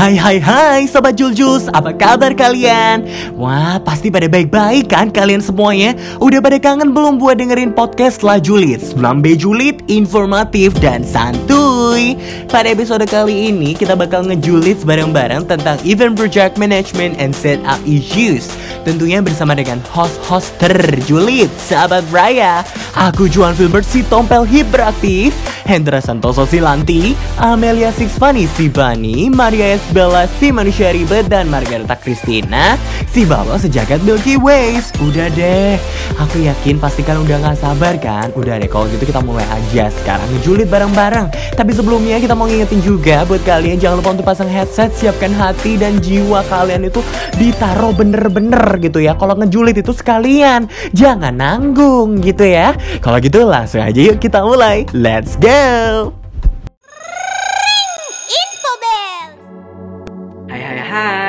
Hai 0.00 0.16
hai 0.16 0.40
hai 0.40 0.88
Sobat 0.88 1.12
Juljus, 1.12 1.68
apa 1.76 1.92
kabar 1.92 2.32
kalian? 2.32 3.04
Wah 3.36 3.76
pasti 3.84 4.08
pada 4.08 4.32
baik-baik 4.32 4.88
kan 4.88 5.12
kalian 5.12 5.44
semuanya? 5.44 5.92
Udah 6.24 6.40
pada 6.40 6.56
kangen 6.56 6.96
belum 6.96 7.20
buat 7.20 7.36
dengerin 7.36 7.76
podcast 7.76 8.24
La 8.24 8.40
Julit? 8.40 8.80
Lambe 8.96 9.36
Julit, 9.36 9.84
informatif 9.92 10.72
dan 10.80 11.04
santuy 11.04 12.16
Pada 12.48 12.72
episode 12.72 13.04
kali 13.12 13.52
ini 13.52 13.76
kita 13.76 13.92
bakal 13.92 14.24
ngejulit 14.24 14.80
bareng-bareng 14.88 15.44
tentang 15.44 15.76
event 15.84 16.16
project 16.16 16.56
management 16.56 17.20
and 17.20 17.36
setup 17.36 17.76
issues 17.84 18.48
Tentunya 18.88 19.20
bersama 19.20 19.52
dengan 19.52 19.84
host-host 19.92 20.56
terjulit 20.56 21.52
Sahabat 21.60 22.08
Raya 22.08 22.64
Aku 22.96 23.28
Juan 23.28 23.52
Filbert 23.52 23.84
si 23.84 24.00
tompel 24.08 24.48
hiperaktif 24.48 25.36
Hendra 25.68 26.00
Santoso 26.00 26.48
si 26.48 26.58
Lanti 26.58 27.14
Amelia 27.36 27.92
Sixfani 27.92 28.48
si 28.56 28.66
Bani 28.66 29.28
Maria 29.28 29.76
S. 29.78 29.89
Bella 29.90 30.30
si 30.38 30.54
manusia 30.54 30.94
ribet 30.94 31.26
Dan 31.26 31.50
Margareta 31.50 31.98
Christina 31.98 32.78
si 33.10 33.26
bawa 33.26 33.58
sejagat 33.58 33.98
Milky 34.06 34.38
Ways. 34.38 34.94
Udah 35.02 35.26
deh 35.34 35.74
Aku 36.14 36.38
yakin 36.46 36.78
pasti 36.78 37.02
kan 37.02 37.18
udah 37.18 37.42
gak 37.42 37.58
sabar 37.58 37.98
kan? 37.98 38.30
Udah 38.38 38.62
deh 38.62 38.70
kalau 38.70 38.86
gitu 38.86 39.02
kita 39.02 39.18
mulai 39.18 39.42
aja 39.50 39.90
sekarang. 39.90 40.30
Ngejulit 40.30 40.70
bareng-bareng. 40.70 41.58
Tapi 41.58 41.70
sebelumnya 41.74 42.22
kita 42.22 42.38
mau 42.38 42.46
ngingetin 42.46 42.78
juga 42.86 43.26
buat 43.26 43.42
kalian 43.42 43.82
Jangan 43.82 43.98
lupa 43.98 44.10
untuk 44.14 44.26
pasang 44.30 44.46
headset 44.46 44.94
Siapkan 44.94 45.34
hati 45.34 45.74
dan 45.74 45.98
jiwa 45.98 46.46
kalian 46.46 46.86
itu 46.86 47.02
Ditaruh 47.34 47.90
bener-bener 47.90 48.78
gitu 48.78 49.02
ya. 49.02 49.18
Kalau 49.18 49.34
ngejulit 49.34 49.74
itu 49.74 49.90
sekalian 49.90 50.70
Jangan 50.94 51.34
nanggung 51.34 52.22
gitu 52.22 52.46
ya. 52.46 52.78
Kalau 53.02 53.18
gitu 53.18 53.42
langsung 53.42 53.82
aja 53.82 53.98
yuk 53.98 54.22
kita 54.22 54.38
mulai. 54.46 54.86
Let's 54.94 55.34
go 55.34 56.19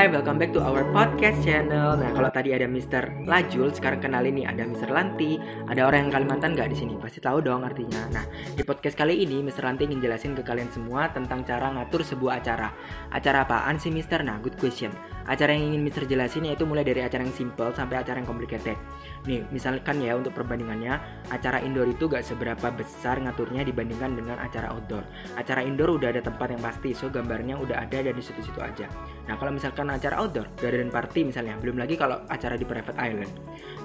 hai 0.01 0.09
welcome 0.09 0.41
back 0.41 0.49
to 0.49 0.57
our 0.57 0.81
podcast 0.89 1.45
channel. 1.45 1.93
Nah 1.93 2.09
kalau 2.09 2.33
tadi 2.33 2.57
ada 2.57 2.65
Mr. 2.65 3.21
Lajul, 3.21 3.69
sekarang 3.69 4.01
kenalin 4.01 4.33
nih 4.33 4.49
ada 4.49 4.65
Mr. 4.65 4.89
Lanti. 4.89 5.37
Ada 5.69 5.85
orang 5.85 6.09
yang 6.09 6.11
Kalimantan 6.17 6.57
nggak 6.57 6.73
di 6.73 6.77
sini? 6.81 6.97
Pasti 6.97 7.21
tahu 7.21 7.37
dong 7.37 7.61
artinya. 7.61 8.09
Nah 8.09 8.25
di 8.57 8.65
podcast 8.65 8.97
kali 8.97 9.21
ini 9.21 9.45
Mr. 9.45 9.61
Lanti 9.61 9.85
ingin 9.85 10.01
jelasin 10.01 10.33
ke 10.33 10.41
kalian 10.41 10.73
semua 10.73 11.13
tentang 11.13 11.45
cara 11.45 11.69
ngatur 11.77 12.01
sebuah 12.01 12.41
acara. 12.41 12.73
Acara 13.13 13.45
apaan 13.45 13.77
sih 13.77 13.93
Mr? 13.93 14.25
Nah 14.25 14.41
good 14.41 14.57
question. 14.57 14.89
Acara 15.29 15.53
yang 15.53 15.69
ingin 15.69 15.85
Mr. 15.85 16.09
jelasin 16.09 16.49
yaitu 16.49 16.65
mulai 16.65 16.81
dari 16.81 17.05
acara 17.05 17.21
yang 17.21 17.37
simple 17.37 17.69
sampai 17.77 18.01
acara 18.01 18.17
yang 18.17 18.25
complicated. 18.25 18.81
Nih 19.29 19.45
misalkan 19.53 20.01
ya 20.01 20.17
untuk 20.17 20.33
perbandingannya, 20.33 20.97
acara 21.29 21.61
indoor 21.61 21.93
itu 21.93 22.09
gak 22.09 22.25
seberapa 22.25 22.73
besar 22.73 23.21
ngaturnya 23.21 23.61
dibandingkan 23.61 24.17
dengan 24.17 24.41
acara 24.41 24.73
outdoor. 24.73 25.05
Acara 25.37 25.61
indoor 25.61 25.93
udah 26.01 26.09
ada 26.09 26.25
tempat 26.25 26.57
yang 26.57 26.61
pasti, 26.65 26.97
so 26.97 27.05
gambarnya 27.05 27.53
udah 27.53 27.85
ada 27.85 28.01
dan 28.01 28.17
di 28.17 28.23
situ-situ 28.25 28.57
aja. 28.57 28.89
Nah 29.29 29.37
kalau 29.37 29.53
misalkan 29.53 29.90
acara 29.97 30.15
outdoor, 30.21 30.47
garden 30.59 30.91
party 30.91 31.27
misalnya, 31.27 31.59
belum 31.59 31.79
lagi 31.79 31.99
kalau 31.99 32.23
acara 32.31 32.55
di 32.55 32.63
private 32.63 32.97
island. 32.99 33.31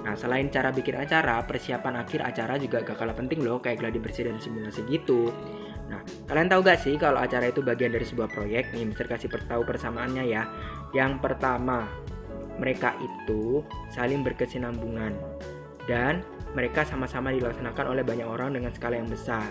Nah 0.05 0.13
selain 0.15 0.47
cara 0.47 0.71
bikin 0.71 0.95
acara, 0.95 1.43
persiapan 1.43 2.03
akhir 2.03 2.23
acara 2.23 2.55
juga 2.55 2.83
gak 2.85 2.95
kalah 2.95 3.15
penting 3.17 3.43
loh, 3.43 3.59
kayak 3.59 3.83
gladi 3.83 3.99
bersih 3.99 4.27
dan 4.29 4.39
simulasi 4.39 4.81
gitu. 4.87 5.31
Nah, 5.87 6.03
kalian 6.27 6.51
tahu 6.51 6.61
gak 6.67 6.83
sih 6.83 6.99
kalau 6.99 7.23
acara 7.23 7.47
itu 7.47 7.63
bagian 7.63 7.95
dari 7.95 8.03
sebuah 8.03 8.27
proyek? 8.27 8.75
Nih, 8.75 8.91
Mister 8.91 9.07
kasih 9.07 9.31
tahu 9.31 9.63
persamaannya 9.63 10.23
ya. 10.27 10.43
Yang 10.91 11.23
pertama, 11.23 11.87
mereka 12.59 12.91
itu 12.99 13.63
saling 13.95 14.19
berkesinambungan 14.19 15.15
dan 15.87 16.19
mereka 16.51 16.83
sama-sama 16.83 17.31
dilaksanakan 17.31 17.95
oleh 17.95 18.03
banyak 18.03 18.27
orang 18.27 18.59
dengan 18.59 18.71
skala 18.75 18.99
yang 18.99 19.07
besar. 19.07 19.47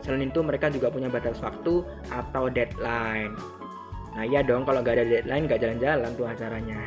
Selain 0.00 0.24
itu, 0.24 0.40
mereka 0.40 0.72
juga 0.72 0.88
punya 0.88 1.12
batas 1.12 1.36
waktu 1.44 1.84
atau 2.08 2.48
deadline. 2.48 3.36
Nah, 4.14 4.24
iya 4.26 4.46
dong, 4.46 4.62
kalau 4.62 4.80
gak 4.80 4.98
ada 4.98 5.04
deadline, 5.06 5.50
gak 5.50 5.60
jalan-jalan 5.60 6.10
tuh 6.14 6.26
acaranya. 6.30 6.78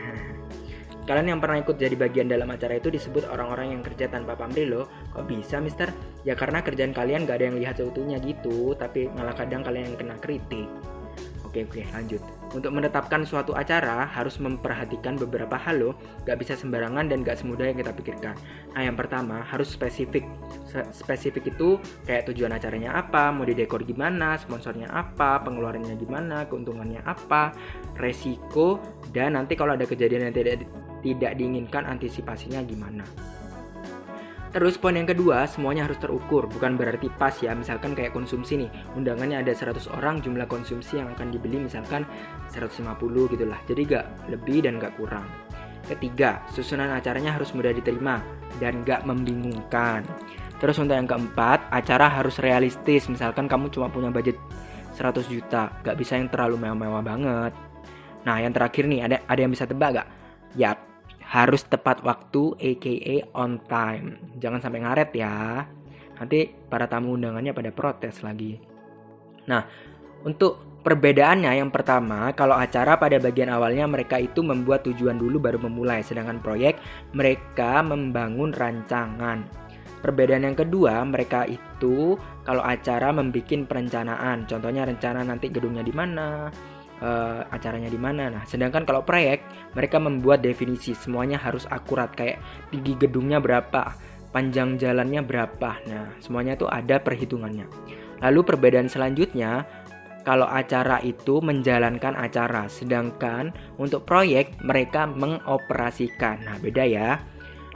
Kalian 1.07 1.27
yang 1.35 1.39
pernah 1.39 1.63
ikut 1.63 1.79
jadi 1.79 1.95
bagian 1.95 2.27
dalam 2.27 2.51
acara 2.51 2.79
itu 2.79 2.91
disebut 2.91 3.27
orang-orang 3.31 3.75
yang 3.75 3.81
kerja 3.83 4.11
tanpa 4.11 4.35
pamrih 4.35 4.67
loh. 4.67 4.85
Kok 5.15 5.27
bisa, 5.27 5.59
Mister? 5.63 5.91
Ya 6.27 6.35
karena 6.35 6.59
kerjaan 6.59 6.91
kalian 6.91 7.23
gak 7.27 7.39
ada 7.39 7.45
yang 7.51 7.57
lihat 7.59 7.79
seutuhnya 7.79 8.19
gitu, 8.19 8.75
tapi 8.75 9.07
malah 9.11 9.35
kadang 9.35 9.63
kalian 9.63 9.91
yang 9.91 9.97
kena 9.99 10.15
kritik. 10.19 10.67
Oke 11.57 11.81
oke 11.81 11.89
lanjut. 11.89 12.21
Untuk 12.53 12.69
menetapkan 12.69 13.25
suatu 13.25 13.57
acara 13.57 14.05
harus 14.13 14.37
memperhatikan 14.37 15.17
beberapa 15.17 15.57
hal 15.57 15.81
loh. 15.81 15.93
Gak 16.21 16.37
bisa 16.37 16.53
sembarangan 16.53 17.09
dan 17.09 17.25
gak 17.25 17.41
semudah 17.41 17.73
yang 17.73 17.81
kita 17.81 17.97
pikirkan. 17.97 18.37
Nah 18.77 18.85
yang 18.85 18.93
pertama 18.93 19.41
harus 19.41 19.73
spesifik. 19.73 20.21
Spesifik 20.93 21.49
itu 21.49 21.81
kayak 22.05 22.29
tujuan 22.29 22.53
acaranya 22.53 22.93
apa, 22.93 23.33
mau 23.33 23.41
didekor 23.41 23.81
gimana, 23.89 24.37
sponsornya 24.37 24.85
apa, 24.93 25.41
pengeluarannya 25.41 25.97
gimana, 25.97 26.45
keuntungannya 26.45 27.01
apa, 27.01 27.57
resiko, 27.97 28.77
dan 29.09 29.33
nanti 29.33 29.57
kalau 29.57 29.73
ada 29.73 29.89
kejadian 29.89 30.29
yang 30.29 30.35
tidak 30.37 30.61
tidak 31.01 31.33
diinginkan 31.41 31.89
antisipasinya 31.89 32.61
gimana. 32.69 33.01
Terus 34.47 34.79
poin 34.79 34.95
yang 34.95 35.05
kedua, 35.05 35.43
semuanya 35.45 35.85
harus 35.85 35.99
terukur, 35.99 36.47
bukan 36.47 36.79
berarti 36.79 37.11
pas 37.19 37.35
ya. 37.43 37.51
Misalkan 37.51 37.91
kayak 37.91 38.15
konsumsi 38.15 38.63
nih, 38.63 38.69
undangannya 38.95 39.43
ada 39.43 39.51
100 39.51 39.91
orang, 39.91 40.23
jumlah 40.23 40.47
konsumsi 40.47 41.03
yang 41.03 41.11
akan 41.11 41.35
dibeli 41.35 41.59
misalkan 41.59 42.07
150 42.49 42.87
gitulah. 43.35 43.59
Jadi 43.67 43.81
gak 43.85 44.05
lebih 44.31 44.63
dan 44.63 44.79
gak 44.79 44.95
kurang. 44.95 45.27
Ketiga, 45.87 46.43
susunan 46.51 46.91
acaranya 46.95 47.35
harus 47.35 47.51
mudah 47.51 47.75
diterima 47.75 48.23
dan 48.59 48.87
gak 48.87 49.03
membingungkan. 49.03 50.07
Terus 50.57 50.79
untuk 50.81 50.95
yang 50.95 51.07
keempat, 51.07 51.67
acara 51.69 52.09
harus 52.09 52.39
realistis. 52.41 53.05
Misalkan 53.11 53.45
kamu 53.45 53.69
cuma 53.69 53.91
punya 53.91 54.09
budget 54.09 54.39
100 54.95 55.27
juta, 55.27 55.75
gak 55.83 55.95
bisa 55.99 56.15
yang 56.15 56.31
terlalu 56.31 56.55
mewah-mewah 56.55 57.03
banget. 57.03 57.53
Nah, 58.23 58.41
yang 58.41 58.51
terakhir 58.55 58.87
nih, 58.87 59.05
ada 59.05 59.17
ada 59.27 59.39
yang 59.39 59.51
bisa 59.51 59.69
tebak 59.69 60.01
gak? 60.01 60.07
Yap, 60.57 60.77
harus 61.27 61.67
tepat 61.67 61.99
waktu 62.07 62.55
aka 62.55 63.15
on 63.35 63.59
time. 63.67 64.15
Jangan 64.39 64.63
sampai 64.63 64.79
ngaret 64.83 65.11
ya. 65.11 65.67
Nanti 66.17 66.49
para 66.71 66.87
tamu 66.87 67.13
undangannya 67.19 67.51
pada 67.51 67.69
protes 67.75 68.23
lagi. 68.23 68.57
Nah, 69.51 69.63
untuk 70.23 70.81
perbedaannya 70.81 71.59
yang 71.59 71.69
pertama, 71.69 72.31
kalau 72.31 72.55
acara 72.55 72.95
pada 72.95 73.19
bagian 73.19 73.51
awalnya 73.51 73.85
mereka 73.85 74.17
itu 74.17 74.39
membuat 74.39 74.87
tujuan 74.87 75.19
dulu 75.19 75.37
baru 75.37 75.59
memulai, 75.59 76.01
sedangkan 76.01 76.39
proyek 76.39 76.79
mereka 77.11 77.83
membangun 77.83 78.55
rancangan. 78.55 79.67
Perbedaan 79.97 80.47
yang 80.47 80.57
kedua, 80.57 81.03
mereka 81.03 81.43
itu 81.43 82.15
kalau 82.47 82.63
acara 82.63 83.11
membuat 83.11 83.67
perencanaan, 83.67 84.47
contohnya 84.47 84.87
rencana 84.87 85.25
nanti 85.27 85.51
gedungnya 85.51 85.83
di 85.83 85.91
mana, 85.91 86.47
eh, 87.01 87.41
acaranya 87.53 87.89
di 87.89 87.99
mana. 87.99 88.29
Nah, 88.29 88.43
sedangkan 88.45 88.83
kalau 88.85 89.01
proyek 89.03 89.43
mereka 89.73 89.97
membuat 89.97 90.41
definisi 90.41 90.97
semuanya 90.97 91.37
harus 91.41 91.69
akurat 91.69 92.13
kayak 92.13 92.41
tinggi 92.69 92.97
gedungnya 92.97 93.41
berapa, 93.41 93.93
panjang 94.31 94.77
jalannya 94.77 95.21
berapa. 95.23 95.71
Nah, 95.89 96.17
semuanya 96.21 96.57
itu 96.57 96.69
ada 96.69 97.01
perhitungannya. 97.01 97.65
Lalu 98.21 98.39
perbedaan 98.41 98.89
selanjutnya 98.89 99.65
kalau 100.27 100.43
acara 100.43 100.99
itu 101.07 101.39
menjalankan 101.39 102.19
acara, 102.19 102.67
sedangkan 102.67 103.55
untuk 103.79 104.03
proyek 104.03 104.59
mereka 104.59 105.07
mengoperasikan. 105.07 106.43
Nah, 106.43 106.59
beda 106.59 106.83
ya. 106.83 107.15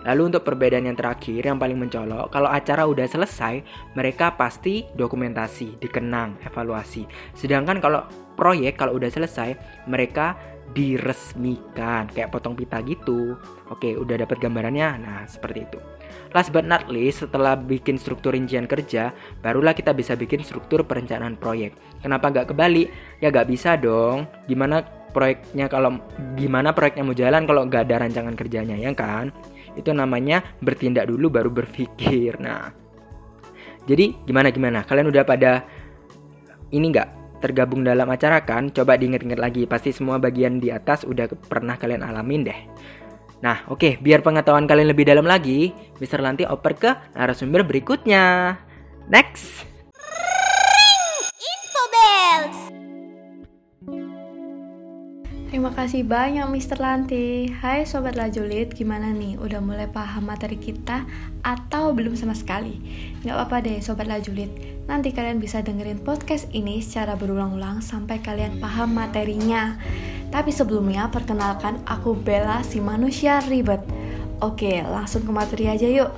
Lalu 0.02 0.34
untuk 0.34 0.42
perbedaan 0.42 0.90
yang 0.90 0.98
terakhir 0.98 1.46
yang 1.46 1.62
paling 1.62 1.78
mencolok, 1.78 2.34
kalau 2.34 2.50
acara 2.50 2.90
udah 2.90 3.06
selesai, 3.06 3.62
mereka 3.94 4.34
pasti 4.34 4.86
dokumentasi, 4.98 5.78
dikenang, 5.78 6.42
evaluasi. 6.42 7.06
Sedangkan 7.38 7.78
kalau 7.78 8.02
proyek 8.34 8.82
kalau 8.82 8.98
udah 8.98 9.14
selesai, 9.14 9.54
mereka 9.86 10.34
diresmikan 10.72 12.08
kayak 12.10 12.32
potong 12.32 12.56
pita 12.56 12.80
gitu. 12.82 13.36
Oke, 13.68 13.94
udah 13.94 14.24
dapat 14.24 14.40
gambarannya. 14.40 14.90
Nah, 15.04 15.22
seperti 15.28 15.68
itu. 15.68 15.80
Last 16.32 16.56
but 16.56 16.64
not 16.64 16.88
least, 16.88 17.28
setelah 17.28 17.60
bikin 17.60 18.00
struktur 18.00 18.32
rincian 18.32 18.64
kerja, 18.64 19.12
barulah 19.44 19.76
kita 19.76 19.92
bisa 19.92 20.16
bikin 20.16 20.42
struktur 20.48 20.88
perencanaan 20.88 21.36
proyek. 21.36 21.76
Kenapa 22.00 22.32
nggak 22.32 22.56
kebalik? 22.56 22.88
Ya 23.20 23.30
nggak 23.30 23.52
bisa 23.52 23.76
dong. 23.76 24.32
Gimana 24.48 24.80
proyeknya 25.12 25.68
kalau 25.68 26.00
gimana 26.40 26.72
proyeknya 26.72 27.04
mau 27.04 27.16
jalan 27.16 27.44
kalau 27.44 27.68
nggak 27.68 27.84
ada 27.84 27.96
rancangan 28.08 28.36
kerjanya 28.40 28.80
ya 28.80 28.96
kan? 28.96 29.36
Itu 29.76 29.96
namanya 29.96 30.44
bertindak 30.60 31.08
dulu 31.08 31.32
baru 31.32 31.50
berpikir. 31.52 32.38
Nah, 32.42 32.72
jadi 33.88 34.14
gimana 34.26 34.54
gimana? 34.54 34.84
Kalian 34.86 35.10
udah 35.10 35.24
pada 35.26 35.66
ini 36.72 36.92
nggak 36.92 37.42
tergabung 37.42 37.82
dalam 37.82 38.08
acara 38.08 38.46
kan? 38.46 38.70
Coba 38.70 38.96
diinget-inget 38.96 39.40
lagi. 39.42 39.64
Pasti 39.66 39.90
semua 39.92 40.22
bagian 40.22 40.62
di 40.62 40.70
atas 40.70 41.04
udah 41.04 41.28
pernah 41.50 41.76
kalian 41.76 42.06
alamin 42.06 42.46
deh. 42.46 42.60
Nah, 43.42 43.66
oke, 43.74 43.98
biar 43.98 44.22
pengetahuan 44.22 44.70
kalian 44.70 44.94
lebih 44.94 45.10
dalam 45.10 45.26
lagi, 45.26 45.74
Mr. 45.98 46.22
Lanti 46.22 46.46
oper 46.46 46.74
ke 46.78 46.92
narasumber 47.18 47.66
berikutnya. 47.66 48.54
Next. 49.10 49.66
Infobel. 51.42 52.71
Terima 55.52 55.68
kasih 55.76 56.08
banyak 56.08 56.48
Mr. 56.48 56.80
Lanti 56.80 57.52
Hai 57.52 57.84
Sobat 57.84 58.16
Lajulit, 58.16 58.72
gimana 58.72 59.12
nih? 59.12 59.36
Udah 59.36 59.60
mulai 59.60 59.84
paham 59.84 60.32
materi 60.32 60.56
kita 60.56 61.04
atau 61.44 61.92
belum 61.92 62.16
sama 62.16 62.32
sekali? 62.32 62.80
Gak 63.28 63.36
apa-apa 63.36 63.60
deh 63.60 63.84
Sobat 63.84 64.08
Lajulit 64.08 64.48
Nanti 64.88 65.12
kalian 65.12 65.44
bisa 65.44 65.60
dengerin 65.60 66.08
podcast 66.08 66.48
ini 66.56 66.80
secara 66.80 67.20
berulang-ulang 67.20 67.84
sampai 67.84 68.24
kalian 68.24 68.64
paham 68.64 68.96
materinya 68.96 69.76
Tapi 70.32 70.56
sebelumnya 70.56 71.12
perkenalkan 71.12 71.84
aku 71.84 72.16
Bella 72.16 72.64
si 72.64 72.80
manusia 72.80 73.44
ribet 73.44 73.84
Oke 74.40 74.80
langsung 74.88 75.28
ke 75.28 75.36
materi 75.36 75.68
aja 75.68 75.84
yuk 75.92 76.16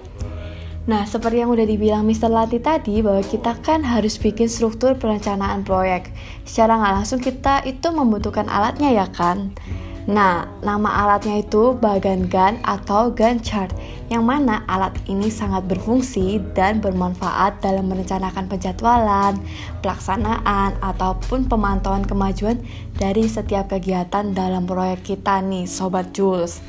Nah, 0.83 1.07
seperti 1.07 1.39
yang 1.39 1.47
udah 1.47 1.63
dibilang 1.63 2.03
Mr. 2.03 2.27
Lati 2.27 2.59
tadi, 2.59 2.99
bahwa 2.99 3.23
kita 3.23 3.55
kan 3.63 3.87
harus 3.87 4.19
bikin 4.19 4.51
struktur 4.51 4.99
perencanaan 4.99 5.63
proyek. 5.63 6.11
Secara 6.43 6.75
nggak 6.75 6.93
langsung 6.99 7.23
kita 7.23 7.63
itu 7.63 7.87
membutuhkan 7.87 8.51
alatnya 8.51 8.91
ya 8.91 9.07
kan? 9.07 9.55
Nah, 10.03 10.43
nama 10.59 11.07
alatnya 11.07 11.39
itu 11.39 11.79
bagan 11.79 12.27
gun 12.27 12.59
atau 12.67 13.07
gun 13.15 13.39
chart, 13.39 13.71
yang 14.11 14.27
mana 14.27 14.67
alat 14.67 14.91
ini 15.07 15.31
sangat 15.31 15.63
berfungsi 15.71 16.43
dan 16.51 16.83
bermanfaat 16.83 17.63
dalam 17.63 17.87
merencanakan 17.87 18.51
penjadwalan, 18.51 19.39
pelaksanaan, 19.79 20.75
ataupun 20.83 21.47
pemantauan 21.47 22.03
kemajuan 22.03 22.59
dari 22.99 23.31
setiap 23.31 23.71
kegiatan 23.71 24.35
dalam 24.35 24.67
proyek 24.67 25.15
kita 25.15 25.39
nih, 25.39 25.63
Sobat 25.63 26.11
Jules. 26.11 26.59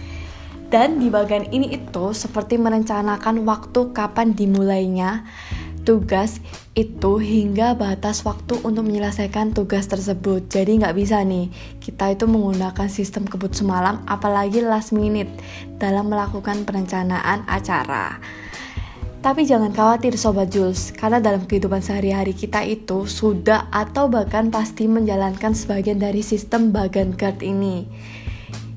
Dan 0.74 0.98
di 0.98 1.06
bagian 1.06 1.46
ini 1.54 1.70
itu 1.70 2.10
seperti 2.10 2.58
merencanakan 2.58 3.46
waktu 3.46 3.94
kapan 3.94 4.34
dimulainya 4.34 5.22
tugas 5.86 6.42
itu 6.74 7.22
hingga 7.22 7.78
batas 7.78 8.26
waktu 8.26 8.58
untuk 8.66 8.82
menyelesaikan 8.82 9.54
tugas 9.54 9.86
tersebut. 9.86 10.50
Jadi 10.50 10.82
nggak 10.82 10.98
bisa 10.98 11.22
nih 11.22 11.46
kita 11.78 12.18
itu 12.18 12.26
menggunakan 12.26 12.90
sistem 12.90 13.22
kebut 13.22 13.54
semalam 13.54 14.02
apalagi 14.10 14.66
last 14.66 14.90
minute 14.90 15.30
dalam 15.78 16.10
melakukan 16.10 16.66
perencanaan 16.66 17.46
acara. 17.46 18.18
Tapi 19.22 19.46
jangan 19.46 19.70
khawatir 19.70 20.18
Sobat 20.18 20.50
Jules, 20.50 20.90
karena 20.90 21.22
dalam 21.22 21.46
kehidupan 21.46 21.86
sehari-hari 21.86 22.34
kita 22.34 22.66
itu 22.66 23.06
sudah 23.06 23.70
atau 23.70 24.10
bahkan 24.10 24.50
pasti 24.50 24.90
menjalankan 24.90 25.54
sebagian 25.54 26.02
dari 26.02 26.20
sistem 26.20 26.74
bagan 26.74 27.14
guard 27.14 27.40
ini. 27.46 27.86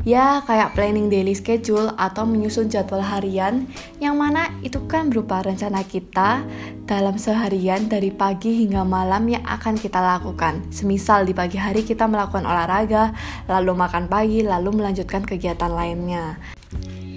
Ya, 0.08 0.40
kayak 0.48 0.72
planning 0.72 1.12
daily 1.12 1.36
schedule 1.36 1.92
atau 2.00 2.24
menyusun 2.24 2.72
jadwal 2.72 3.04
harian, 3.04 3.68
yang 4.00 4.16
mana 4.16 4.56
itu 4.64 4.88
kan 4.88 5.12
berupa 5.12 5.44
rencana 5.44 5.84
kita 5.84 6.48
dalam 6.88 7.20
seharian 7.20 7.92
dari 7.92 8.16
pagi 8.16 8.64
hingga 8.64 8.88
malam 8.88 9.28
yang 9.28 9.44
akan 9.44 9.76
kita 9.76 10.00
lakukan. 10.00 10.64
Semisal 10.72 11.28
di 11.28 11.36
pagi 11.36 11.60
hari 11.60 11.84
kita 11.84 12.08
melakukan 12.08 12.48
olahraga, 12.48 13.12
lalu 13.52 13.76
makan 13.76 14.08
pagi, 14.08 14.48
lalu 14.48 14.80
melanjutkan 14.80 15.28
kegiatan 15.28 15.76
lainnya. 15.76 16.40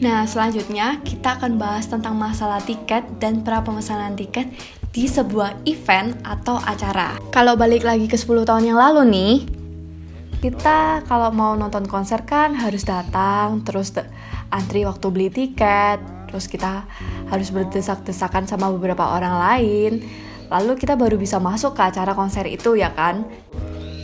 Nah, 0.02 0.26
selanjutnya 0.26 0.98
kita 1.06 1.38
akan 1.38 1.62
bahas 1.62 1.86
tentang 1.86 2.18
masalah 2.18 2.58
tiket 2.58 3.06
dan 3.22 3.46
pra 3.46 3.62
pemesanan 3.62 4.18
tiket 4.18 4.50
di 4.90 5.06
sebuah 5.06 5.62
event 5.62 6.18
atau 6.26 6.58
acara. 6.58 7.22
Kalau 7.30 7.54
balik 7.54 7.86
lagi 7.86 8.10
ke 8.10 8.18
10 8.18 8.42
tahun 8.42 8.74
yang 8.74 8.82
lalu 8.82 9.06
nih, 9.14 9.59
kita 10.40 11.04
kalau 11.04 11.28
mau 11.28 11.52
nonton 11.52 11.84
konser 11.84 12.24
kan 12.24 12.56
harus 12.56 12.88
datang 12.88 13.60
terus 13.60 13.92
antri 14.48 14.88
waktu 14.88 15.06
beli 15.12 15.28
tiket 15.28 16.00
terus 16.32 16.48
kita 16.48 16.88
harus 17.28 17.52
berdesak-desakan 17.52 18.48
sama 18.48 18.72
beberapa 18.72 19.04
orang 19.04 19.36
lain. 19.36 19.92
Lalu 20.50 20.80
kita 20.80 20.96
baru 20.98 21.14
bisa 21.20 21.38
masuk 21.38 21.76
ke 21.78 21.82
acara 21.84 22.16
konser 22.16 22.48
itu 22.48 22.74
ya 22.74 22.90
kan? 22.94 23.26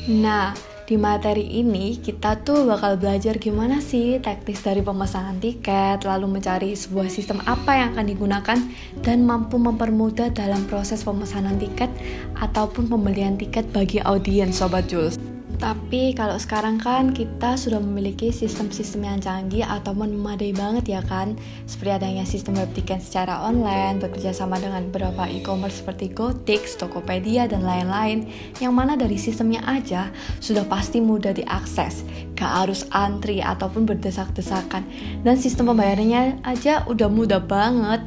Nah 0.06 0.54
di 0.86 0.94
materi 0.94 1.42
ini 1.58 1.98
kita 1.98 2.46
tuh 2.46 2.62
bakal 2.62 2.94
belajar 2.94 3.42
gimana 3.42 3.82
sih 3.82 4.22
teknis 4.22 4.62
dari 4.62 4.86
pemesanan 4.86 5.42
tiket 5.42 6.06
lalu 6.06 6.38
mencari 6.38 6.78
sebuah 6.78 7.10
sistem 7.10 7.42
apa 7.42 7.74
yang 7.74 7.98
akan 7.98 8.06
digunakan 8.06 8.58
dan 9.02 9.26
mampu 9.26 9.58
mempermudah 9.58 10.30
dalam 10.30 10.62
proses 10.70 11.02
pemesanan 11.02 11.58
tiket 11.58 11.90
ataupun 12.38 12.86
pembelian 12.86 13.34
tiket 13.34 13.66
bagi 13.74 13.98
audiens 13.98 14.62
Sobat 14.62 14.86
Jules 14.86 15.18
tapi 15.56 16.12
kalau 16.12 16.36
sekarang 16.36 16.76
kan 16.76 17.14
kita 17.14 17.56
sudah 17.56 17.80
memiliki 17.80 18.28
sistem-sistem 18.28 19.08
yang 19.08 19.18
canggih 19.22 19.64
atau 19.64 19.96
memadai 19.96 20.52
banget 20.52 20.98
ya 20.98 21.02
kan. 21.06 21.38
Seperti 21.64 22.02
adanya 22.02 22.24
sistem 22.28 22.60
web 22.60 22.68
tiket 22.76 23.00
secara 23.00 23.40
online, 23.40 24.02
bekerja 24.02 24.36
sama 24.36 24.60
dengan 24.60 24.90
beberapa 24.90 25.24
e-commerce 25.24 25.80
seperti 25.80 26.12
GoTix, 26.12 26.76
Tokopedia, 26.76 27.48
dan 27.48 27.64
lain-lain 27.64 28.28
Yang 28.60 28.74
mana 28.74 28.98
dari 28.98 29.16
sistemnya 29.16 29.64
aja 29.64 30.12
sudah 30.44 30.66
pasti 30.68 31.00
mudah 31.00 31.32
diakses. 31.32 32.04
Gak 32.36 32.52
harus 32.66 32.84
antri 32.92 33.40
ataupun 33.40 33.88
berdesak-desakan. 33.88 34.84
Dan 35.24 35.40
sistem 35.40 35.72
pembayarannya 35.72 36.42
aja 36.44 36.84
udah 36.84 37.08
mudah 37.08 37.40
banget. 37.40 38.04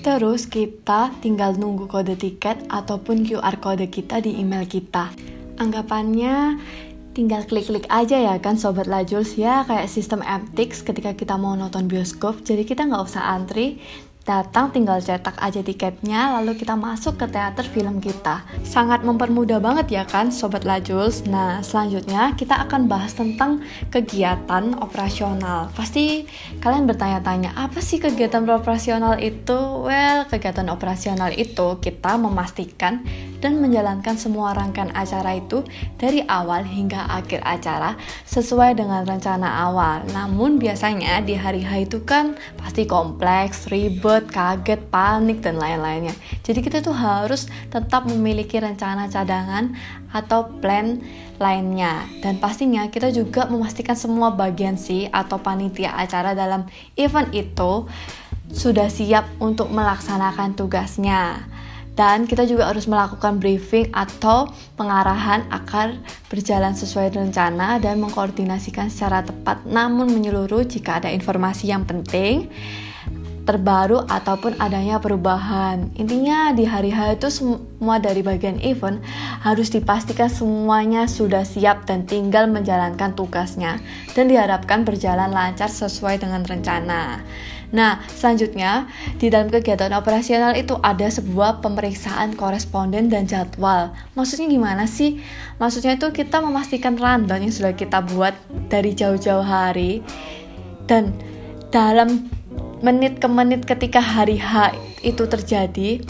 Terus 0.00 0.48
kita 0.48 1.12
tinggal 1.20 1.58
nunggu 1.58 1.84
kode 1.84 2.16
tiket 2.16 2.64
ataupun 2.72 3.28
QR 3.28 3.60
kode 3.60 3.92
kita 3.92 4.24
di 4.24 4.40
email 4.40 4.64
kita 4.64 5.37
anggapannya 5.58 6.58
tinggal 7.18 7.42
klik-klik 7.42 7.82
aja 7.90 8.14
ya 8.14 8.34
kan 8.38 8.54
Sobat 8.54 8.86
Lajuls 8.86 9.34
ya. 9.34 9.66
Kayak 9.66 9.90
sistem 9.90 10.22
MTX 10.22 10.86
ketika 10.86 11.18
kita 11.18 11.34
mau 11.34 11.58
nonton 11.58 11.90
bioskop. 11.90 12.46
Jadi 12.46 12.62
kita 12.62 12.86
nggak 12.86 13.04
usah 13.04 13.34
antri 13.34 13.82
Datang 14.28 14.76
tinggal 14.76 15.00
cetak 15.00 15.40
aja 15.40 15.64
tiketnya 15.64 16.36
lalu 16.36 16.52
kita 16.60 16.76
masuk 16.76 17.16
ke 17.16 17.32
teater 17.32 17.64
film 17.64 17.96
kita. 17.96 18.44
Sangat 18.60 19.00
mempermudah 19.00 19.56
banget 19.56 19.88
ya 19.88 20.04
kan 20.04 20.28
Sobat 20.28 20.68
Lajuls. 20.68 21.24
Nah 21.24 21.64
selanjutnya 21.64 22.36
kita 22.36 22.60
akan 22.68 22.92
bahas 22.92 23.16
tentang 23.16 23.64
kegiatan 23.88 24.76
operasional. 24.84 25.72
Pasti 25.72 26.28
kalian 26.60 26.84
bertanya-tanya 26.84 27.56
apa 27.56 27.80
sih 27.80 27.96
kegiatan 27.96 28.44
operasional 28.52 29.16
itu? 29.16 29.56
Well 29.88 30.28
kegiatan 30.28 30.68
operasional 30.68 31.32
itu 31.32 31.80
kita 31.80 32.20
memastikan 32.20 33.08
dan 33.38 33.62
menjalankan 33.62 34.18
semua 34.18 34.50
rangkaian 34.52 34.90
acara 34.92 35.38
itu 35.38 35.62
dari 35.96 36.26
awal 36.26 36.66
hingga 36.66 37.06
akhir 37.06 37.40
acara 37.46 37.94
sesuai 38.26 38.76
dengan 38.76 39.06
rencana 39.06 39.70
awal. 39.70 40.04
Namun 40.10 40.58
biasanya 40.58 41.22
di 41.22 41.38
hari 41.38 41.62
H 41.62 41.88
itu 41.88 42.02
kan 42.02 42.34
pasti 42.58 42.84
kompleks, 42.84 43.70
ribet, 43.70 44.17
ribet, 44.18 44.34
kaget, 44.34 44.80
panik, 44.90 45.38
dan 45.38 45.62
lain-lainnya. 45.62 46.14
Jadi 46.42 46.58
kita 46.58 46.82
tuh 46.82 46.94
harus 46.94 47.46
tetap 47.70 48.10
memiliki 48.10 48.58
rencana 48.58 49.06
cadangan 49.06 49.78
atau 50.10 50.50
plan 50.58 50.98
lainnya. 51.38 52.02
Dan 52.18 52.42
pastinya 52.42 52.90
kita 52.90 53.14
juga 53.14 53.46
memastikan 53.46 53.94
semua 53.94 54.34
bagian 54.34 54.74
sih 54.74 55.06
atau 55.14 55.38
panitia 55.38 55.94
acara 55.94 56.34
dalam 56.34 56.66
event 56.98 57.30
itu 57.30 57.86
sudah 58.50 58.90
siap 58.90 59.30
untuk 59.38 59.70
melaksanakan 59.70 60.58
tugasnya. 60.58 61.46
Dan 61.98 62.30
kita 62.30 62.46
juga 62.46 62.70
harus 62.70 62.86
melakukan 62.86 63.42
briefing 63.42 63.90
atau 63.90 64.46
pengarahan 64.78 65.42
agar 65.50 65.98
berjalan 66.30 66.70
sesuai 66.70 67.10
rencana 67.10 67.82
dan 67.82 67.98
mengkoordinasikan 67.98 68.86
secara 68.86 69.26
tepat 69.26 69.66
namun 69.66 70.06
menyeluruh 70.06 70.62
jika 70.62 71.02
ada 71.02 71.10
informasi 71.10 71.74
yang 71.74 71.82
penting 71.82 72.46
terbaru 73.48 74.04
ataupun 74.04 74.60
adanya 74.60 75.00
perubahan. 75.00 75.88
Intinya 75.96 76.52
di 76.52 76.68
hari 76.68 76.92
H 76.92 77.16
itu 77.16 77.28
semua 77.32 77.96
dari 77.96 78.20
bagian 78.20 78.60
event 78.60 79.00
harus 79.40 79.72
dipastikan 79.72 80.28
semuanya 80.28 81.08
sudah 81.08 81.48
siap 81.48 81.88
dan 81.88 82.04
tinggal 82.04 82.44
menjalankan 82.44 83.16
tugasnya 83.16 83.80
dan 84.12 84.28
diharapkan 84.28 84.84
berjalan 84.84 85.32
lancar 85.32 85.72
sesuai 85.72 86.20
dengan 86.20 86.44
rencana. 86.44 87.24
Nah, 87.68 88.00
selanjutnya 88.08 88.88
di 89.20 89.28
dalam 89.28 89.52
kegiatan 89.52 89.92
operasional 89.92 90.56
itu 90.56 90.76
ada 90.80 91.08
sebuah 91.08 91.60
pemeriksaan 91.60 92.32
koresponden 92.36 93.12
dan 93.12 93.28
jadwal. 93.28 93.92
Maksudnya 94.16 94.48
gimana 94.48 94.84
sih? 94.88 95.20
Maksudnya 95.60 96.00
itu 96.00 96.08
kita 96.12 96.40
memastikan 96.40 96.96
rundown 96.96 97.44
yang 97.44 97.52
sudah 97.52 97.76
kita 97.76 98.04
buat 98.12 98.32
dari 98.72 98.96
jauh-jauh 98.96 99.44
hari 99.44 100.00
dan 100.88 101.12
dalam 101.68 102.37
menit 102.78 103.18
ke 103.18 103.26
menit 103.26 103.66
ketika 103.66 103.98
hari 103.98 104.38
H 104.38 104.74
itu 105.02 105.26
terjadi 105.26 106.02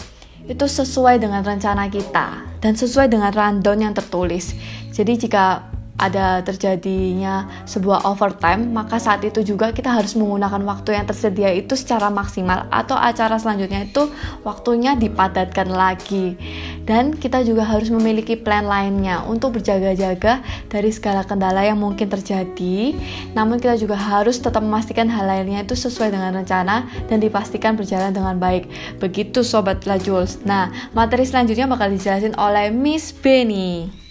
itu 0.49 0.65
sesuai 0.65 1.21
dengan 1.21 1.45
rencana 1.45 1.85
kita 1.93 2.57
dan 2.57 2.73
sesuai 2.73 3.09
dengan 3.09 3.29
rundown 3.29 3.85
yang 3.85 3.93
tertulis. 3.93 4.57
Jadi 4.89 5.29
jika 5.29 5.61
ada 5.99 6.39
terjadinya 6.41 7.45
sebuah 7.67 8.07
overtime, 8.07 8.71
maka 8.71 8.97
saat 8.97 9.21
itu 9.27 9.43
juga 9.43 9.75
kita 9.75 9.91
harus 9.91 10.15
menggunakan 10.15 10.63
waktu 10.63 10.95
yang 10.95 11.05
tersedia 11.05 11.51
itu 11.51 11.75
secara 11.75 12.07
maksimal 12.07 12.65
atau 12.71 12.95
acara 12.95 13.35
selanjutnya 13.35 13.85
itu 13.85 14.07
waktunya 14.47 14.95
dipadatkan 14.95 15.67
lagi. 15.67 16.39
Dan 16.87 17.13
kita 17.13 17.43
juga 17.43 17.67
harus 17.67 17.91
memiliki 17.91 18.39
plan 18.39 18.65
lainnya 18.65 19.21
untuk 19.27 19.59
berjaga-jaga 19.59 20.41
dari 20.71 20.89
segala 20.89 21.27
kendala 21.27 21.61
yang 21.61 21.77
mungkin 21.77 22.07
terjadi. 22.09 22.95
Namun 23.35 23.61
kita 23.61 23.77
juga 23.77 23.99
harus 23.99 24.39
tetap 24.41 24.63
memastikan 24.65 25.05
hal 25.11 25.27
lainnya 25.27 25.61
itu 25.67 25.77
sesuai 25.77 26.15
dengan 26.15 26.33
rencana 26.33 26.87
dan 27.11 27.21
dipastikan 27.21 27.75
berjalan 27.77 28.15
dengan 28.15 28.39
baik. 28.39 28.65
Begitu 28.97 29.45
Sobat 29.45 29.85
Lajuls. 29.85 30.41
Nah, 30.47 30.71
materi 30.95 31.27
selanjutnya 31.27 31.67
bakal 31.69 31.91
dijelasin 31.93 32.33
oleh 32.39 32.71
Miss 32.73 33.11
Benny. 33.11 34.08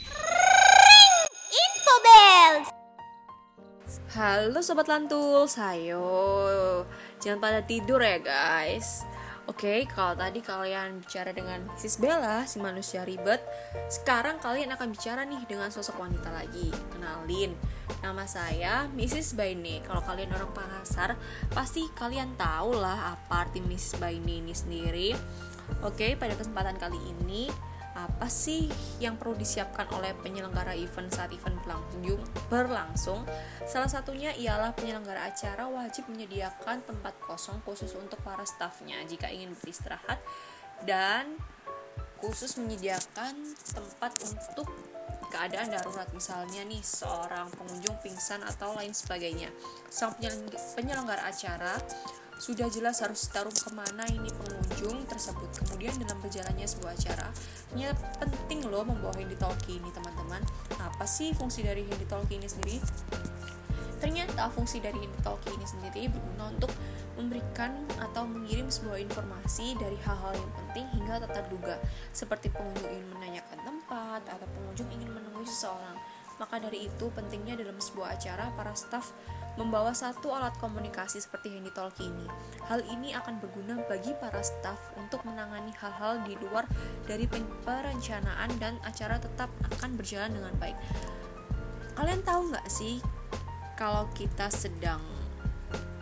Halo 4.19 4.59
Sobat 4.67 4.91
Lantul, 4.91 5.47
sayo 5.47 6.83
Jangan 7.23 7.39
pada 7.39 7.63
tidur 7.63 8.03
ya 8.03 8.19
guys 8.19 9.07
Oke, 9.47 9.87
kalau 9.87 10.19
tadi 10.19 10.43
kalian 10.43 10.99
bicara 10.99 11.31
dengan 11.31 11.63
Sis 11.79 12.03
Bella, 12.03 12.43
si 12.43 12.59
manusia 12.59 13.07
ribet 13.07 13.39
Sekarang 13.87 14.43
kalian 14.43 14.75
akan 14.75 14.91
bicara 14.91 15.23
nih 15.23 15.39
dengan 15.47 15.71
sosok 15.71 16.03
wanita 16.03 16.35
lagi 16.35 16.67
Kenalin, 16.91 17.55
nama 18.03 18.27
saya 18.27 18.91
Mrs. 18.91 19.39
Baine 19.39 19.87
Kalau 19.87 20.03
kalian 20.03 20.35
orang 20.35 20.51
pasar, 20.51 21.15
pasti 21.55 21.87
kalian 21.95 22.35
tahu 22.35 22.75
lah 22.75 23.15
apa 23.15 23.47
arti 23.47 23.63
Mrs. 23.63 24.03
Baine 24.03 24.43
ini 24.43 24.51
sendiri 24.51 25.15
Oke, 25.87 26.19
pada 26.19 26.35
kesempatan 26.35 26.75
kali 26.75 26.99
ini 26.99 27.47
apa 27.99 28.31
sih 28.31 28.71
yang 29.03 29.19
perlu 29.19 29.35
disiapkan 29.35 29.91
oleh 29.91 30.15
penyelenggara 30.23 30.79
event 30.79 31.11
saat 31.11 31.35
event 31.35 31.59
berlangsung 31.67 32.23
berlangsung? 32.47 33.27
Salah 33.67 33.91
satunya 33.91 34.31
ialah 34.39 34.71
penyelenggara 34.79 35.27
acara 35.27 35.67
wajib 35.67 36.07
menyediakan 36.07 36.87
tempat 36.87 37.19
kosong 37.19 37.59
khusus 37.67 37.91
untuk 37.99 38.23
para 38.23 38.47
stafnya 38.47 39.03
jika 39.11 39.27
ingin 39.27 39.51
beristirahat 39.59 40.23
dan 40.87 41.35
khusus 42.23 42.59
menyediakan 42.59 43.35
tempat 43.75 44.15
untuk 44.23 44.71
keadaan 45.31 45.71
darurat. 45.71 46.09
Misalnya 46.15 46.63
nih 46.67 46.83
seorang 46.83 47.51
pengunjung 47.55 47.99
pingsan 48.03 48.43
atau 48.43 48.75
lain 48.75 48.95
sebagainya. 48.95 49.51
Sang 49.91 50.15
penyelenggara 50.75 51.27
acara 51.27 51.79
sudah 52.39 52.71
jelas 52.71 53.03
harus 53.03 53.27
taruh 53.29 53.53
ke 53.53 53.69
mana 53.75 54.07
ini 54.15 54.31
pengunjung 54.31 55.05
tersebut. 55.11 55.51
Kemudian 55.59 55.93
dalam 55.99 56.23
berjalannya 56.23 56.67
sebuah 56.71 56.95
acara 56.95 57.29
ini 57.75 57.91
penting 58.23 58.63
loh 58.71 58.87
membawa 58.87 59.13
handy 59.19 59.35
talkie 59.35 59.83
ini 59.83 59.91
teman-teman. 59.91 60.41
Apa 60.79 61.05
sih 61.05 61.35
fungsi 61.35 61.67
dari 61.67 61.83
handy 61.83 62.07
talkie 62.07 62.39
ini 62.39 62.47
sendiri? 62.47 62.79
Ternyata 63.99 64.47
fungsi 64.55 64.79
dari 64.79 65.03
handy 65.03 65.19
talkie 65.27 65.51
ini 65.59 65.67
sendiri 65.67 66.07
berguna 66.07 66.55
untuk 66.55 66.71
memberikan 67.19 67.75
atau 67.99 68.23
mengirim 68.31 68.71
sebuah 68.71 69.03
informasi 69.03 69.75
dari 69.75 69.99
hal-hal 70.07 70.39
yang 70.39 70.53
penting 70.55 70.87
hingga 70.95 71.27
tak 71.27 71.43
terduga 71.43 71.83
seperti 72.15 72.55
pengunjung 72.55 72.95
ingin 72.95 73.11
menanyakan 73.19 73.59
tempat 73.67 74.23
atau 74.31 74.47
pengunjung 74.55 74.87
ingin 74.95 75.11
menemui 75.11 75.43
seseorang. 75.43 75.99
Maka 76.39 76.63
dari 76.63 76.87
itu 76.87 77.11
pentingnya 77.11 77.59
dalam 77.59 77.75
sebuah 77.83 78.15
acara 78.15 78.55
para 78.55 78.71
staf 78.79 79.11
membawa 79.59 79.91
satu 79.91 80.31
alat 80.31 80.55
komunikasi 80.63 81.19
seperti 81.19 81.51
handy 81.51 81.75
talkie 81.75 82.07
ini. 82.07 82.31
Hal 82.71 82.87
ini 82.87 83.11
akan 83.19 83.43
berguna 83.43 83.83
bagi 83.91 84.15
para 84.17 84.39
staf 84.39 84.79
untuk 84.95 85.27
menangani 85.27 85.75
hal-hal 85.83 86.23
di 86.23 86.39
luar 86.39 86.65
dari 87.11 87.27
perencanaan 87.67 88.55
dan 88.63 88.79
acara 88.87 89.19
tetap 89.19 89.51
akan 89.75 89.99
berjalan 89.99 90.31
dengan 90.31 90.55
baik. 90.63 90.79
Kalian 91.99 92.23
tahu 92.23 92.55
nggak 92.55 92.69
sih 92.71 93.03
kalau 93.75 94.07
kita 94.15 94.47
sedang 94.55 95.03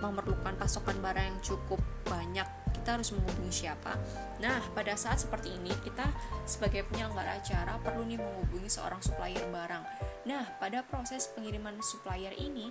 memerlukan 0.05 0.53
pasokan 0.61 1.01
barang 1.01 1.25
yang 1.25 1.41
cukup 1.41 1.81
banyak 2.05 2.45
kita 2.87 3.03
harus 3.03 3.11
menghubungi 3.19 3.67
siapa. 3.67 3.99
Nah, 4.39 4.63
pada 4.71 4.95
saat 4.95 5.19
seperti 5.19 5.59
ini, 5.59 5.75
kita 5.83 6.07
sebagai 6.47 6.87
penyelenggara 6.87 7.43
acara 7.43 7.83
perlu 7.83 8.07
nih 8.07 8.15
menghubungi 8.15 8.71
seorang 8.71 9.03
supplier 9.03 9.43
barang. 9.51 9.83
Nah, 10.31 10.47
pada 10.63 10.87
proses 10.87 11.27
pengiriman 11.35 11.83
supplier 11.83 12.31
ini, 12.39 12.71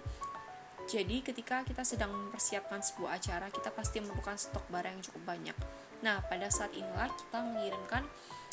jadi 0.85 1.25
ketika 1.25 1.65
kita 1.65 1.81
sedang 1.81 2.13
mempersiapkan 2.13 2.77
sebuah 2.77 3.17
acara, 3.17 3.49
kita 3.49 3.73
pasti 3.73 3.97
memerlukan 4.05 4.37
stok 4.37 4.69
barang 4.69 4.93
yang 4.93 5.03
cukup 5.03 5.23
banyak. 5.25 5.57
Nah, 6.05 6.21
pada 6.29 6.45
saat 6.53 6.69
inilah 6.77 7.09
kita 7.09 7.41
mengirimkan 7.41 8.05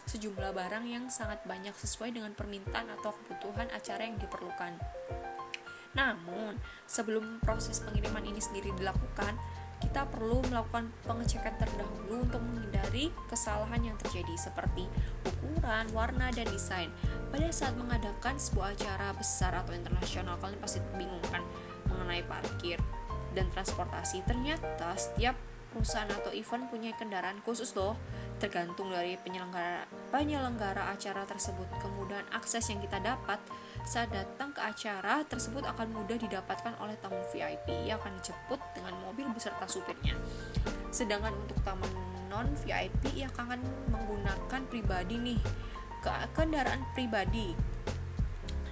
sejumlah 0.09 0.57
barang 0.57 0.85
yang 0.89 1.13
sangat 1.13 1.45
banyak 1.45 1.77
sesuai 1.77 2.17
dengan 2.17 2.33
permintaan 2.33 2.89
atau 2.99 3.13
kebutuhan 3.23 3.69
acara 3.71 4.09
yang 4.09 4.17
diperlukan. 4.17 4.81
Namun, 5.93 6.57
sebelum 6.89 7.37
proses 7.45 7.85
pengiriman 7.85 8.25
ini 8.25 8.41
sendiri 8.41 8.73
dilakukan, 8.81 9.37
kita 9.83 10.07
perlu 10.07 10.39
melakukan 10.47 10.95
pengecekan 11.03 11.59
terdahulu 11.59 12.23
untuk 12.23 12.39
menghindari 12.39 13.11
kesalahan 13.27 13.83
yang 13.83 13.97
terjadi 13.99 14.31
seperti 14.39 14.87
ukuran, 15.27 15.91
warna, 15.91 16.31
dan 16.31 16.47
desain. 16.47 16.95
Pada 17.35 17.51
saat 17.51 17.75
mengadakan 17.75 18.39
sebuah 18.39 18.79
acara 18.79 19.11
besar 19.19 19.59
atau 19.59 19.75
internasional, 19.75 20.39
kalian 20.39 20.63
pasti 20.63 20.79
bingung 20.95 21.23
kan? 21.35 21.43
mengenai 21.91 22.25
parkir 22.25 22.81
dan 23.37 23.51
transportasi. 23.53 24.25
Ternyata 24.25 24.97
setiap 24.97 25.37
perusahaan 25.73 26.09
atau 26.09 26.29
event 26.37 26.69
punya 26.69 26.93
kendaraan 26.97 27.41
khusus 27.41 27.73
loh, 27.73 27.97
tergantung 28.37 28.93
dari 28.93 29.17
penyelenggara 29.17 29.89
penyelenggara 30.13 30.93
acara 30.93 31.25
tersebut. 31.25 31.69
Kemudian 31.81 32.25
akses 32.33 32.69
yang 32.69 32.81
kita 32.85 33.01
dapat 33.01 33.41
saat 33.83 34.15
datang 34.15 34.55
ke 34.55 34.61
acara 34.63 35.27
tersebut 35.27 35.67
akan 35.67 35.91
mudah 35.93 36.17
didapatkan 36.17 36.79
oleh 36.79 36.95
tamu 37.03 37.19
VIP 37.35 37.87
yang 37.87 37.99
akan 37.99 38.15
dijemput 38.23 38.61
dengan 38.75 38.95
mobil 39.03 39.27
beserta 39.35 39.67
supirnya. 39.67 40.15
Sedangkan 40.95 41.35
untuk 41.35 41.59
tamu 41.67 41.85
non 42.33 42.49
VIP 42.65 43.13
yang 43.27 43.33
akan 43.37 43.61
menggunakan 43.93 44.61
pribadi 44.71 45.21
nih 45.21 45.41
ke 46.03 46.13
kendaraan 46.35 46.83
pribadi 46.97 47.55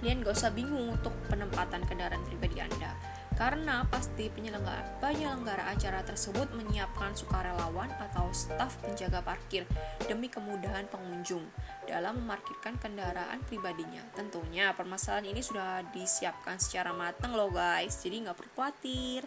kalian 0.01 0.25
gak 0.25 0.33
usah 0.33 0.49
bingung 0.49 0.97
untuk 0.97 1.13
penempatan 1.29 1.85
kendaraan 1.85 2.25
pribadi 2.25 2.57
Anda 2.57 2.97
karena 3.41 3.89
pasti 3.89 4.29
penyelenggara, 4.29 5.01
penyelenggara 5.01 5.73
acara 5.73 6.05
tersebut 6.05 6.53
menyiapkan 6.53 7.17
sukarelawan 7.17 7.89
atau 7.97 8.29
staf 8.29 8.77
penjaga 8.85 9.25
parkir 9.25 9.65
demi 10.05 10.29
kemudahan 10.29 10.85
pengunjung 10.85 11.41
dalam 11.89 12.21
memarkirkan 12.21 12.77
kendaraan 12.77 13.41
pribadinya. 13.49 14.05
Tentunya 14.13 14.77
permasalahan 14.77 15.25
ini 15.33 15.41
sudah 15.41 15.81
disiapkan 15.89 16.61
secara 16.61 16.93
matang 16.93 17.33
loh 17.33 17.49
guys, 17.49 17.97
jadi 18.05 18.29
nggak 18.29 18.37
perlu 18.37 18.53
khawatir. 18.53 19.25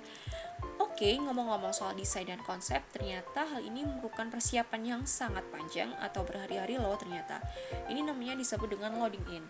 Oke, 0.79 1.19
ngomong-ngomong 1.19 1.75
soal 1.75 1.99
desain 1.99 2.31
dan 2.31 2.39
konsep, 2.47 2.87
ternyata 2.95 3.43
hal 3.43 3.67
ini 3.67 3.83
memerlukan 3.83 4.31
persiapan 4.31 4.83
yang 4.95 5.03
sangat 5.11 5.43
panjang 5.51 5.91
atau 5.99 6.23
berhari-hari 6.23 6.79
loh 6.79 6.95
ternyata. 6.95 7.43
Ini 7.91 8.07
namanya 8.07 8.39
disebut 8.39 8.79
dengan 8.79 8.95
loading 8.95 9.27
in. 9.35 9.43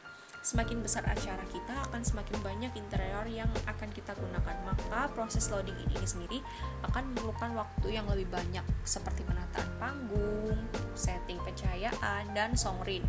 Semakin 0.44 0.84
besar 0.84 1.08
acara 1.08 1.40
kita 1.48 1.72
akan 1.88 2.04
semakin 2.04 2.36
banyak 2.44 2.68
interior 2.76 3.24
yang 3.24 3.48
akan 3.64 3.88
kita 3.96 4.12
gunakan. 4.12 4.56
Maka 4.68 5.08
proses 5.16 5.48
loading 5.48 5.72
ini 5.88 6.04
sendiri 6.04 6.44
akan 6.84 7.16
memerlukan 7.16 7.56
waktu 7.56 7.96
yang 7.96 8.04
lebih 8.12 8.28
banyak 8.28 8.60
seperti 8.84 9.24
penataan 9.24 9.72
panggung, 9.80 10.60
setting 10.92 11.40
pencahayaan, 11.40 12.28
dan 12.36 12.52
songrin. 12.60 13.08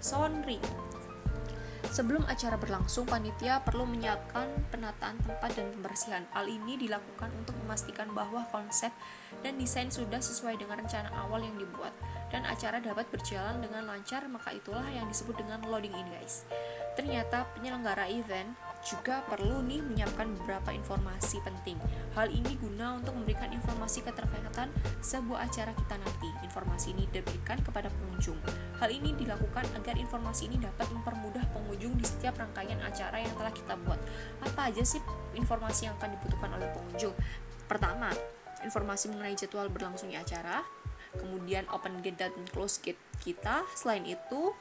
Soundring 0.00 0.64
Sebelum 1.90 2.22
acara 2.30 2.54
berlangsung, 2.54 3.10
panitia 3.10 3.58
perlu 3.66 3.82
menyiapkan 3.82 4.46
penataan 4.70 5.18
tempat 5.26 5.50
dan 5.58 5.66
pembersihan. 5.74 6.22
Hal 6.30 6.46
ini 6.46 6.78
dilakukan 6.78 7.34
untuk 7.34 7.58
memastikan 7.66 8.06
bahwa 8.14 8.46
konsep 8.54 8.94
dan 9.42 9.58
desain 9.58 9.90
sudah 9.90 10.22
sesuai 10.22 10.62
dengan 10.62 10.78
rencana 10.78 11.10
awal 11.26 11.42
yang 11.42 11.58
dibuat 11.58 11.90
dan 12.30 12.46
acara 12.46 12.78
dapat 12.78 13.10
berjalan 13.10 13.60
dengan 13.60 13.90
lancar, 13.90 14.24
maka 14.30 14.54
itulah 14.54 14.86
yang 14.88 15.10
disebut 15.10 15.36
dengan 15.42 15.60
loading 15.66 15.92
in, 15.92 16.06
guys. 16.14 16.46
Ternyata 16.94 17.50
penyelenggara 17.58 18.08
event 18.08 18.54
juga 18.82 19.22
perlu 19.30 19.62
nih 19.62 19.78
menyiapkan 19.78 20.34
beberapa 20.42 20.74
informasi 20.74 21.38
penting. 21.46 21.78
Hal 22.18 22.28
ini 22.28 22.58
guna 22.58 22.98
untuk 22.98 23.14
memberikan 23.14 23.54
informasi 23.54 24.02
keterkaitan 24.02 24.74
sebuah 24.98 25.46
acara 25.46 25.70
kita 25.72 25.94
nanti. 25.96 26.28
Informasi 26.42 26.92
ini 26.94 27.06
diberikan 27.08 27.62
kepada 27.62 27.88
pengunjung. 27.88 28.36
Hal 28.82 28.90
ini 28.90 29.14
dilakukan 29.14 29.70
agar 29.78 29.94
informasi 29.94 30.50
ini 30.50 30.58
dapat 30.58 30.90
mempermudah 30.90 31.46
pengunjung 31.54 31.94
di 31.94 32.04
setiap 32.04 32.36
rangkaian 32.42 32.82
acara 32.82 33.22
yang 33.22 33.32
telah 33.38 33.54
kita 33.54 33.74
buat. 33.86 34.00
Apa 34.42 34.74
aja 34.74 34.82
sih 34.82 34.98
informasi 35.38 35.86
yang 35.86 35.94
akan 36.02 36.18
dibutuhkan 36.18 36.50
oleh 36.50 36.66
pengunjung? 36.74 37.14
Pertama, 37.70 38.10
informasi 38.66 39.14
mengenai 39.14 39.38
jadwal 39.38 39.70
berlangsungnya 39.70 40.26
acara, 40.26 40.66
kemudian 41.16 41.64
open 41.70 42.02
gate 42.02 42.18
dan 42.18 42.34
close 42.50 42.82
gate 42.82 42.98
kita. 43.22 43.62
Selain 43.78 44.02
itu, 44.02 44.52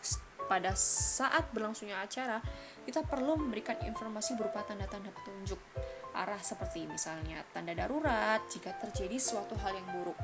pada 0.52 0.76
saat 0.76 1.48
berlangsungnya 1.56 2.04
acara, 2.04 2.44
kita 2.84 3.08
perlu 3.08 3.40
memberikan 3.40 3.80
informasi 3.88 4.36
berupa 4.36 4.60
tanda-tanda 4.68 5.08
petunjuk 5.16 5.56
arah 6.12 6.44
seperti 6.44 6.84
misalnya 6.92 7.40
tanda 7.56 7.72
darurat 7.72 8.44
jika 8.52 8.76
terjadi 8.84 9.16
suatu 9.16 9.56
hal 9.64 9.72
yang 9.72 9.88
buruk. 9.96 10.20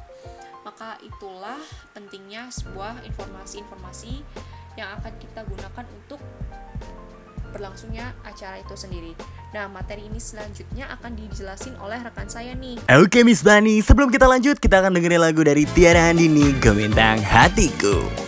Maka 0.68 1.00
itulah 1.00 1.56
pentingnya 1.96 2.52
sebuah 2.52 3.08
informasi-informasi 3.08 4.20
yang 4.76 5.00
akan 5.00 5.16
kita 5.16 5.48
gunakan 5.48 5.86
untuk 5.96 6.20
berlangsungnya 7.56 8.12
acara 8.28 8.60
itu 8.60 8.76
sendiri. 8.76 9.16
Nah, 9.56 9.72
materi 9.72 10.12
ini 10.12 10.20
selanjutnya 10.20 10.92
akan 11.00 11.16
dijelasin 11.16 11.80
oleh 11.80 12.04
rekan 12.04 12.28
saya 12.28 12.52
nih. 12.52 12.84
Oke 13.00 13.24
Miss 13.24 13.48
Bani, 13.48 13.80
sebelum 13.80 14.12
kita 14.12 14.28
lanjut, 14.28 14.60
kita 14.60 14.84
akan 14.84 15.00
dengerin 15.00 15.24
lagu 15.24 15.40
dari 15.40 15.64
Tiara 15.72 16.12
Handini, 16.12 16.52
Gemintang 16.60 17.24
Hatiku. 17.24 18.27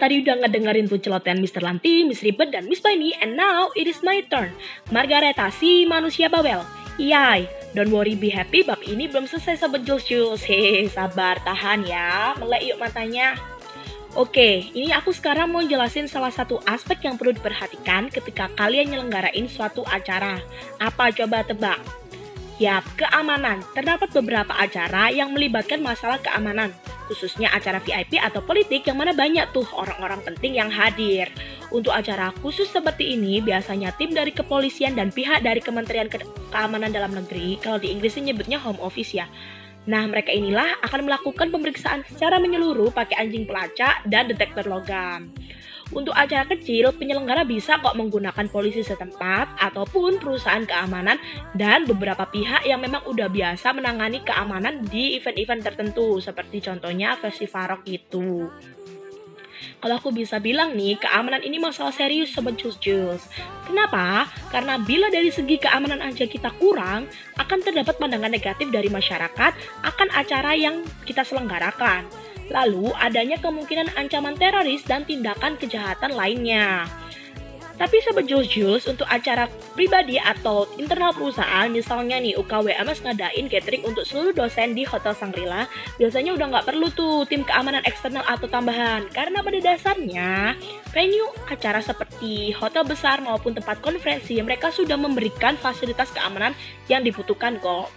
Tadi 0.00 0.24
udah 0.24 0.40
ngedengerin 0.40 0.88
tuh 0.88 0.96
celotehan 0.96 1.36
Mr. 1.36 1.60
Lanti, 1.60 2.08
Miss 2.08 2.24
Ribet, 2.24 2.48
dan 2.48 2.64
Miss 2.64 2.80
Baini, 2.80 3.12
and 3.20 3.36
now 3.36 3.68
it 3.76 3.84
is 3.84 4.00
my 4.00 4.24
turn. 4.32 4.56
Margareta 4.88 5.52
si 5.52 5.84
manusia 5.84 6.32
bawel. 6.32 6.64
Yay, 6.96 7.44
don't 7.76 7.92
worry 7.92 8.16
be 8.16 8.32
happy, 8.32 8.64
bab 8.64 8.80
ini 8.80 9.04
belum 9.12 9.28
selesai 9.28 9.60
sobat 9.60 9.84
Jules 9.84 10.08
Jules. 10.08 10.40
Hehe, 10.48 10.88
sabar, 10.88 11.36
tahan 11.44 11.84
ya, 11.84 12.32
melek 12.40 12.72
yuk 12.72 12.80
matanya. 12.80 13.36
Oke, 14.18 14.72
ini 14.74 14.90
aku 14.90 15.14
sekarang 15.14 15.54
mau 15.54 15.62
jelasin 15.62 16.10
salah 16.10 16.34
satu 16.34 16.58
aspek 16.66 17.06
yang 17.06 17.14
perlu 17.14 17.30
diperhatikan 17.30 18.10
ketika 18.10 18.50
kalian 18.58 18.90
nyelenggarain 18.90 19.46
suatu 19.46 19.86
acara. 19.86 20.42
Apa 20.82 21.14
coba 21.14 21.46
tebak? 21.46 21.78
Yap, 22.58 22.84
keamanan. 22.98 23.62
Terdapat 23.72 24.10
beberapa 24.12 24.52
acara 24.52 25.08
yang 25.14 25.30
melibatkan 25.30 25.80
masalah 25.80 26.18
keamanan, 26.20 26.74
khususnya 27.10 27.50
acara 27.50 27.82
VIP 27.82 28.22
atau 28.22 28.38
politik 28.38 28.86
yang 28.86 29.02
mana 29.02 29.10
banyak 29.10 29.50
tuh 29.50 29.66
orang-orang 29.74 30.22
penting 30.22 30.62
yang 30.62 30.70
hadir. 30.70 31.26
Untuk 31.74 31.90
acara 31.90 32.30
khusus 32.38 32.70
seperti 32.70 33.18
ini, 33.18 33.42
biasanya 33.42 33.90
tim 33.98 34.14
dari 34.14 34.30
kepolisian 34.30 34.94
dan 34.94 35.10
pihak 35.10 35.42
dari 35.42 35.58
Kementerian 35.58 36.06
Ke 36.06 36.22
Keamanan 36.54 36.94
Dalam 36.94 37.10
Negeri, 37.10 37.58
kalau 37.58 37.82
di 37.82 37.90
Inggris 37.90 38.14
nyebutnya 38.14 38.62
Home 38.62 38.78
Office 38.78 39.10
ya. 39.10 39.26
Nah, 39.90 40.06
mereka 40.06 40.30
inilah 40.30 40.78
akan 40.86 41.10
melakukan 41.10 41.50
pemeriksaan 41.50 42.06
secara 42.06 42.38
menyeluruh 42.38 42.94
pakai 42.94 43.26
anjing 43.26 43.42
pelacak 43.42 44.06
dan 44.06 44.30
detektor 44.30 44.70
logam. 44.70 45.34
Untuk 45.90 46.14
acara 46.14 46.46
kecil, 46.46 46.94
penyelenggara 46.94 47.42
bisa 47.42 47.82
kok 47.82 47.98
menggunakan 47.98 48.46
polisi 48.46 48.86
setempat 48.86 49.58
ataupun 49.58 50.22
perusahaan 50.22 50.62
keamanan 50.62 51.18
dan 51.58 51.82
beberapa 51.82 52.30
pihak 52.30 52.62
yang 52.62 52.78
memang 52.78 53.02
udah 53.10 53.26
biasa 53.26 53.74
menangani 53.74 54.22
keamanan 54.22 54.86
di 54.86 55.18
event-event 55.18 55.66
tertentu 55.66 56.22
seperti 56.22 56.62
contohnya 56.62 57.18
festival 57.18 57.74
rock 57.74 57.82
itu. 57.90 58.46
Kalau 59.80 59.96
aku 59.96 60.12
bisa 60.12 60.36
bilang 60.40 60.76
nih, 60.76 61.00
keamanan 61.00 61.40
ini 61.40 61.56
masalah 61.56 61.92
serius 61.92 62.32
sobat 62.32 62.56
Jules 62.60 63.24
Kenapa? 63.64 64.28
Karena 64.52 64.76
bila 64.76 65.08
dari 65.08 65.32
segi 65.32 65.56
keamanan 65.56 66.04
aja 66.04 66.28
kita 66.28 66.52
kurang, 66.60 67.08
akan 67.36 67.58
terdapat 67.64 67.96
pandangan 67.96 68.28
negatif 68.28 68.68
dari 68.68 68.92
masyarakat 68.92 69.52
akan 69.84 70.08
acara 70.12 70.52
yang 70.52 70.84
kita 71.08 71.24
selenggarakan. 71.24 72.29
Lalu, 72.50 72.90
adanya 72.98 73.38
kemungkinan 73.38 73.94
ancaman 73.94 74.34
teroris 74.34 74.82
dan 74.82 75.06
tindakan 75.06 75.54
kejahatan 75.56 76.12
lainnya. 76.12 76.90
Tapi 77.80 77.96
Jules 78.28 78.52
Jules 78.52 78.84
untuk 78.84 79.08
acara 79.08 79.48
pribadi 79.72 80.20
atau 80.20 80.68
internal 80.76 81.16
perusahaan, 81.16 81.64
misalnya 81.72 82.20
nih 82.20 82.36
UKWMS 82.36 83.00
ngadain 83.08 83.48
catering 83.48 83.88
untuk 83.88 84.04
seluruh 84.04 84.36
dosen 84.36 84.76
di 84.76 84.84
Hotel 84.84 85.16
Sangrila, 85.16 85.64
biasanya 85.96 86.36
udah 86.36 86.46
nggak 86.52 86.66
perlu 86.68 86.92
tuh 86.92 87.24
tim 87.24 87.40
keamanan 87.40 87.80
eksternal 87.88 88.20
atau 88.28 88.44
tambahan. 88.52 89.08
Karena 89.08 89.40
pada 89.40 89.56
dasarnya, 89.64 90.60
venue 90.92 91.24
acara 91.48 91.80
seperti 91.80 92.52
hotel 92.52 92.84
besar 92.84 93.24
maupun 93.24 93.56
tempat 93.56 93.80
konferensi, 93.80 94.36
mereka 94.44 94.68
sudah 94.68 95.00
memberikan 95.00 95.56
fasilitas 95.56 96.12
keamanan 96.12 96.52
yang 96.84 97.00
dibutuhkan 97.00 97.56
kok. 97.64 97.88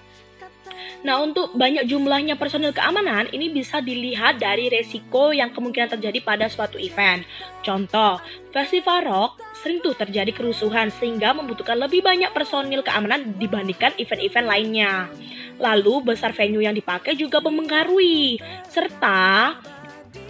Nah, 1.04 1.20
untuk 1.20 1.52
banyak 1.52 1.84
jumlahnya 1.84 2.40
personil 2.40 2.72
keamanan, 2.72 3.28
ini 3.36 3.52
bisa 3.52 3.84
dilihat 3.84 4.40
dari 4.40 4.72
resiko 4.72 5.36
yang 5.36 5.52
kemungkinan 5.52 6.00
terjadi 6.00 6.24
pada 6.24 6.48
suatu 6.48 6.80
event. 6.80 7.28
Contoh, 7.60 8.24
festival 8.56 9.04
rock 9.04 9.32
sering 9.60 9.84
tuh 9.84 9.92
terjadi 10.00 10.32
kerusuhan 10.32 10.88
sehingga 10.96 11.36
membutuhkan 11.36 11.76
lebih 11.76 12.00
banyak 12.00 12.32
personil 12.32 12.80
keamanan 12.88 13.36
dibandingkan 13.36 13.92
event-event 14.00 14.48
lainnya. 14.48 15.12
Lalu, 15.60 16.16
besar 16.16 16.32
venue 16.32 16.64
yang 16.64 16.74
dipakai 16.74 17.20
juga 17.20 17.44
mempengaruhi, 17.44 18.40
serta 18.72 19.60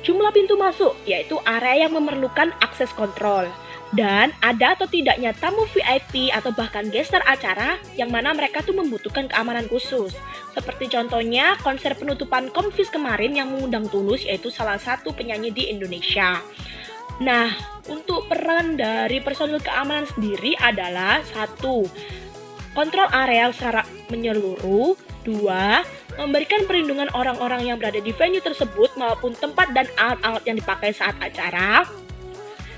jumlah 0.01 0.33
pintu 0.33 0.57
masuk, 0.57 0.97
yaitu 1.05 1.37
area 1.45 1.85
yang 1.85 1.93
memerlukan 1.93 2.49
akses 2.59 2.89
kontrol 2.97 3.45
dan 3.93 4.33
ada 4.41 4.73
atau 4.73 4.89
tidaknya 4.89 5.37
tamu 5.37 5.69
VIP 5.69 6.33
atau 6.33 6.49
bahkan 6.53 6.89
gestar 6.89 7.21
acara 7.29 7.77
yang 7.93 8.09
mana 8.09 8.33
mereka 8.33 8.65
tuh 8.65 8.73
membutuhkan 8.73 9.29
keamanan 9.29 9.69
khusus. 9.69 10.17
Seperti 10.53 10.89
contohnya 10.89 11.57
konser 11.61 11.93
penutupan 11.93 12.49
Komfis 12.49 12.89
kemarin 12.89 13.37
yang 13.37 13.53
mengundang 13.53 13.85
Tulus 13.89 14.25
yaitu 14.25 14.49
salah 14.49 14.81
satu 14.81 15.13
penyanyi 15.13 15.53
di 15.53 15.69
Indonesia. 15.69 16.41
Nah, 17.21 17.53
untuk 17.85 18.25
peran 18.25 18.73
dari 18.73 19.21
personil 19.21 19.61
keamanan 19.61 20.09
sendiri 20.09 20.57
adalah 20.57 21.21
satu, 21.29 21.85
kontrol 22.73 23.05
area 23.13 23.53
secara 23.53 23.85
menyeluruh, 24.09 24.97
dua, 25.21 25.85
memberikan 26.17 26.65
perlindungan 26.65 27.09
orang-orang 27.13 27.69
yang 27.69 27.77
berada 27.77 28.01
di 28.01 28.09
venue 28.13 28.41
tersebut 28.41 28.93
maupun 28.97 29.37
tempat 29.37 29.69
dan 29.77 29.85
alat-alat 29.97 30.43
yang 30.45 30.57
dipakai 30.57 30.89
saat 30.93 31.13
acara, 31.21 31.85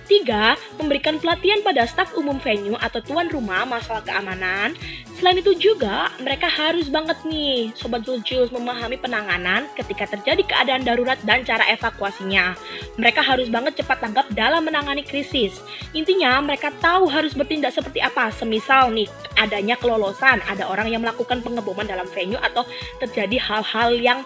Tiga, 0.06 0.54
memberikan 0.78 1.18
pelatihan 1.18 1.66
pada 1.66 1.82
staf 1.90 2.14
umum 2.14 2.38
venue 2.38 2.78
atau 2.78 3.02
tuan 3.02 3.26
rumah 3.26 3.66
masalah 3.66 4.06
keamanan. 4.06 4.78
Selain 5.18 5.42
itu 5.42 5.58
juga, 5.58 6.14
mereka 6.22 6.46
harus 6.46 6.94
banget 6.94 7.18
nih, 7.26 7.74
Sobat 7.74 8.06
Jules 8.06 8.54
memahami 8.54 9.02
penanganan 9.02 9.66
ketika 9.74 10.14
terjadi 10.14 10.46
keadaan 10.46 10.86
darurat 10.86 11.18
dan 11.26 11.42
cara 11.42 11.66
evakuasinya. 11.74 12.54
Mereka 13.02 13.26
harus 13.26 13.50
banget 13.50 13.82
cepat 13.82 14.06
tanggap 14.06 14.30
dalam 14.38 14.62
menangani 14.62 15.02
krisis. 15.02 15.58
Intinya, 15.98 16.38
mereka 16.38 16.70
tahu 16.78 17.10
harus 17.10 17.34
bertindak 17.34 17.74
seperti 17.74 17.98
apa. 17.98 18.30
Semisal 18.30 18.94
nih, 18.94 19.10
adanya 19.42 19.74
kelolosan, 19.74 20.38
ada 20.46 20.70
orang 20.70 20.94
yang 20.94 21.02
melakukan 21.02 21.42
pengeboman 21.42 21.90
dalam 21.90 22.06
venue 22.14 22.38
atau 22.38 22.62
terjadi 23.02 23.42
hal-hal 23.42 23.98
yang 23.98 24.20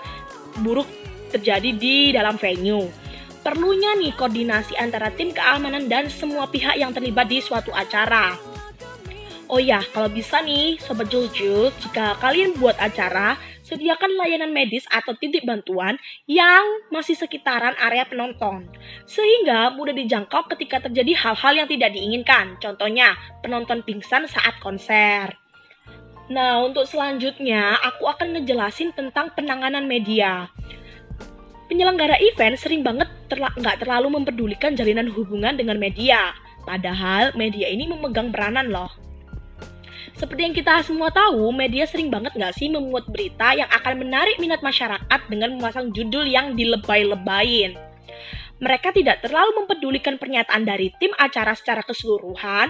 buruk 0.60 0.90
terjadi 1.32 1.70
di 1.72 2.12
dalam 2.12 2.36
venue 2.36 3.09
perlunya 3.42 3.96
nih 3.96 4.14
koordinasi 4.16 4.76
antara 4.76 5.10
tim 5.16 5.32
keamanan 5.32 5.88
dan 5.88 6.12
semua 6.12 6.48
pihak 6.48 6.76
yang 6.76 6.92
terlibat 6.92 7.28
di 7.32 7.40
suatu 7.40 7.72
acara. 7.72 8.36
Oh 9.50 9.58
ya, 9.58 9.82
kalau 9.98 10.14
bisa 10.14 10.46
nih, 10.46 10.78
Sobat 10.78 11.10
Juljul, 11.10 11.74
jika 11.82 12.14
kalian 12.22 12.54
buat 12.62 12.78
acara, 12.78 13.34
sediakan 13.66 14.22
layanan 14.22 14.54
medis 14.54 14.86
atau 14.94 15.18
titik 15.18 15.42
bantuan 15.42 15.98
yang 16.30 16.62
masih 16.94 17.18
sekitaran 17.18 17.74
area 17.82 18.06
penonton. 18.06 18.70
Sehingga 19.10 19.74
mudah 19.74 19.98
dijangkau 19.98 20.46
ketika 20.54 20.86
terjadi 20.86 21.18
hal-hal 21.18 21.66
yang 21.66 21.68
tidak 21.70 21.98
diinginkan. 21.98 22.62
Contohnya, 22.62 23.18
penonton 23.42 23.82
pingsan 23.82 24.30
saat 24.30 24.54
konser. 24.62 25.34
Nah, 26.30 26.62
untuk 26.62 26.86
selanjutnya, 26.86 27.74
aku 27.82 28.06
akan 28.06 28.38
ngejelasin 28.38 28.94
tentang 28.94 29.34
penanganan 29.34 29.90
media 29.90 30.54
penyelenggara 31.70 32.18
event 32.20 32.58
sering 32.58 32.82
banget 32.82 33.08
terla 33.30 33.54
nggak 33.54 33.86
terlalu 33.86 34.18
memperdulikan 34.20 34.74
jalinan 34.74 35.08
hubungan 35.14 35.54
dengan 35.54 35.78
media. 35.78 36.34
Padahal 36.66 37.32
media 37.38 37.70
ini 37.70 37.86
memegang 37.86 38.34
peranan 38.34 38.68
loh. 38.68 38.90
Seperti 40.20 40.52
yang 40.52 40.56
kita 40.58 40.84
semua 40.84 41.08
tahu, 41.14 41.48
media 41.56 41.88
sering 41.88 42.12
banget 42.12 42.36
nggak 42.36 42.52
sih 42.52 42.68
memuat 42.68 43.08
berita 43.08 43.56
yang 43.56 43.72
akan 43.72 44.04
menarik 44.04 44.36
minat 44.36 44.60
masyarakat 44.60 45.22
dengan 45.32 45.56
memasang 45.56 45.96
judul 45.96 46.28
yang 46.28 46.60
dilebay-lebayin. 46.60 47.80
Mereka 48.60 48.92
tidak 48.92 49.24
terlalu 49.24 49.64
mempedulikan 49.64 50.20
pernyataan 50.20 50.68
dari 50.68 50.92
tim 51.00 51.16
acara 51.16 51.56
secara 51.56 51.80
keseluruhan, 51.88 52.68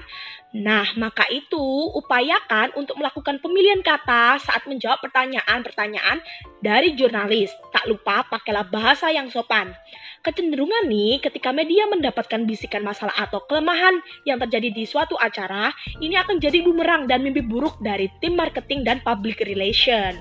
Nah, 0.50 0.98
maka 0.98 1.30
itu 1.30 1.62
upayakan 1.94 2.74
untuk 2.74 2.98
melakukan 2.98 3.38
pemilihan 3.38 3.86
kata 3.86 4.42
saat 4.42 4.66
menjawab 4.66 4.98
pertanyaan-pertanyaan 4.98 6.26
dari 6.58 6.98
jurnalis. 6.98 7.54
Tak 7.70 7.86
lupa 7.86 8.26
pakailah 8.26 8.66
bahasa 8.66 9.14
yang 9.14 9.30
sopan. 9.30 9.78
Kecenderungan 10.26 10.90
nih 10.90 11.22
ketika 11.22 11.54
media 11.54 11.86
mendapatkan 11.86 12.50
bisikan 12.50 12.82
masalah 12.82 13.14
atau 13.14 13.46
kelemahan 13.46 14.02
yang 14.26 14.42
terjadi 14.42 14.74
di 14.74 14.90
suatu 14.90 15.14
acara, 15.22 15.70
ini 16.02 16.18
akan 16.18 16.42
jadi 16.42 16.66
bumerang 16.66 17.06
dan 17.06 17.22
mimpi 17.22 17.46
buruk 17.46 17.78
dari 17.86 18.10
tim 18.18 18.34
marketing 18.34 18.82
dan 18.82 19.06
public 19.06 19.46
relation. 19.46 20.18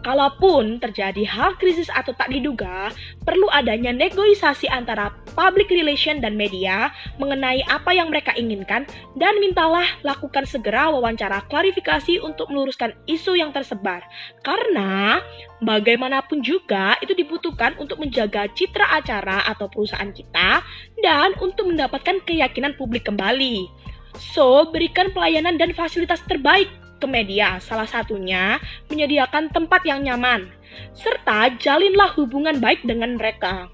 Kalaupun 0.00 0.80
terjadi 0.80 1.28
hal 1.28 1.60
krisis 1.60 1.92
atau 1.92 2.16
tak 2.16 2.32
diduga, 2.32 2.88
perlu 3.20 3.44
adanya 3.52 3.92
negosiasi 3.92 4.64
antara 4.64 5.12
public 5.36 5.68
relation 5.68 6.24
dan 6.24 6.40
media 6.40 6.88
mengenai 7.20 7.60
apa 7.68 7.92
yang 7.92 8.08
mereka 8.08 8.32
inginkan 8.32 8.88
dan 9.20 9.36
mintalah 9.60 9.92
lakukan 10.00 10.48
segera 10.48 10.88
wawancara 10.88 11.44
klarifikasi 11.44 12.16
untuk 12.24 12.48
meluruskan 12.48 12.96
isu 13.04 13.36
yang 13.36 13.52
tersebar. 13.52 14.00
Karena 14.40 15.20
bagaimanapun 15.60 16.40
juga 16.40 16.96
itu 17.04 17.12
dibutuhkan 17.12 17.76
untuk 17.76 18.00
menjaga 18.00 18.48
citra 18.56 18.88
acara 18.96 19.44
atau 19.44 19.68
perusahaan 19.68 20.08
kita 20.16 20.64
dan 21.04 21.36
untuk 21.44 21.68
mendapatkan 21.68 22.24
keyakinan 22.24 22.72
publik 22.80 23.04
kembali. 23.04 23.68
So, 24.16 24.64
berikan 24.72 25.12
pelayanan 25.12 25.60
dan 25.60 25.76
fasilitas 25.76 26.24
terbaik 26.24 26.72
ke 26.96 27.04
media, 27.04 27.60
salah 27.60 27.84
satunya 27.84 28.56
menyediakan 28.88 29.52
tempat 29.52 29.84
yang 29.84 30.00
nyaman, 30.08 30.48
serta 30.96 31.52
jalinlah 31.60 32.16
hubungan 32.16 32.64
baik 32.64 32.80
dengan 32.88 33.20
mereka. 33.20 33.68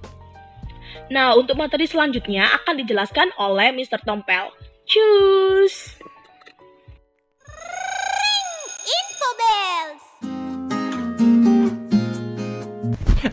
Nah, 1.15 1.39
untuk 1.39 1.55
materi 1.55 1.87
selanjutnya 1.87 2.51
akan 2.59 2.75
dijelaskan 2.83 3.31
oleh 3.39 3.71
Mr. 3.71 4.03
Tompel. 4.03 4.51
Tschüss! 4.87 5.99
Ring! 7.43 8.49
Info 8.97 9.31
bells! 9.43 10.06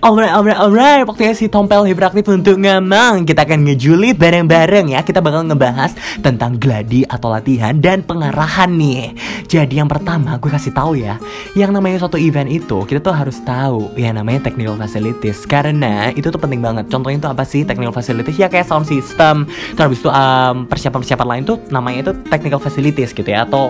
Alright, 0.02 0.34
alright, 0.34 0.58
alright. 0.58 1.04
Waktunya 1.06 1.38
si 1.38 1.46
Tompel 1.46 1.86
hiperaktif 1.86 2.26
untuk 2.32 2.58
ngomong 2.58 3.30
Kita 3.30 3.46
akan 3.46 3.70
ngejulit 3.70 4.18
bareng-bareng 4.18 4.98
ya. 4.98 5.06
Kita 5.06 5.22
bakal 5.22 5.46
ngebahas 5.46 5.94
tentang 6.24 6.58
gladi 6.58 7.06
atau 7.06 7.30
latihan 7.30 7.78
dan 7.78 8.02
pengarahan 8.02 8.74
nih. 8.74 9.14
Jadi 9.46 9.78
yang 9.78 9.92
pertama 9.92 10.40
gue 10.42 10.50
kasih 10.50 10.74
tahu 10.74 10.98
ya. 10.98 11.22
Yang 11.54 11.72
namanya 11.78 11.98
suatu 12.02 12.18
event 12.18 12.50
itu 12.50 12.82
Kita 12.90 13.04
tuh 13.04 13.14
harus 13.14 13.38
tahu 13.46 13.94
yang 13.94 14.18
namanya 14.18 14.50
technical 14.50 14.80
facilities. 14.80 15.46
Karena 15.46 16.10
itu 16.16 16.34
tuh 16.34 16.42
penting 16.42 16.64
banget. 16.64 16.90
Contohnya 16.90 17.22
itu 17.22 17.30
apa 17.30 17.44
sih? 17.46 17.62
Technical 17.62 17.94
facilities 17.94 18.40
Ya 18.40 18.50
kayak 18.50 18.66
sound 18.66 18.90
system. 18.90 19.46
Terus 19.78 20.02
itu 20.02 20.10
um, 20.10 20.66
persiapan-persiapan 20.66 21.28
lain 21.28 21.44
tuh 21.46 21.58
namanya 21.70 22.10
itu 22.10 22.14
technical 22.32 22.58
facilities 22.58 23.14
gitu 23.14 23.30
ya 23.30 23.46
Atau 23.46 23.70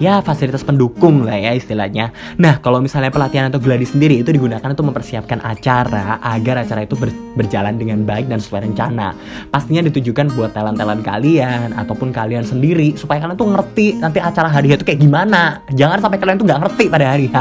ya 0.00 0.24
fasilitas 0.24 0.64
pendukung 0.64 1.22
lah 1.22 1.36
ya 1.36 1.52
istilahnya. 1.54 2.10
Nah 2.40 2.58
kalau 2.58 2.80
misalnya 2.80 3.12
pelatihan 3.12 3.52
atau 3.52 3.60
gladi 3.60 3.84
sendiri 3.86 4.24
itu 4.24 4.32
digunakan 4.32 4.64
untuk 4.64 4.88
mempersiapkan 4.90 5.44
acara 5.44 6.18
agar 6.24 6.64
acara 6.64 6.82
itu 6.82 6.96
ber 6.96 7.12
berjalan 7.36 7.78
dengan 7.78 8.02
baik 8.02 8.26
dan 8.26 8.42
sesuai 8.42 8.72
rencana. 8.72 9.14
Pastinya 9.52 9.86
ditujukan 9.86 10.34
buat 10.34 10.56
talent-talent 10.56 11.04
kalian 11.04 11.76
ataupun 11.76 12.10
kalian 12.10 12.42
sendiri 12.42 12.96
supaya 12.98 13.22
kalian 13.22 13.38
tuh 13.38 13.52
ngerti 13.52 14.00
nanti 14.00 14.18
acara 14.18 14.50
hari 14.50 14.72
itu 14.72 14.82
kayak 14.82 14.98
gimana. 14.98 15.62
Jangan 15.70 16.02
sampai 16.02 16.18
kalian 16.18 16.40
tuh 16.40 16.48
nggak 16.48 16.60
ngerti 16.66 16.84
pada 16.90 17.06
hari 17.14 17.28
H. 17.30 17.36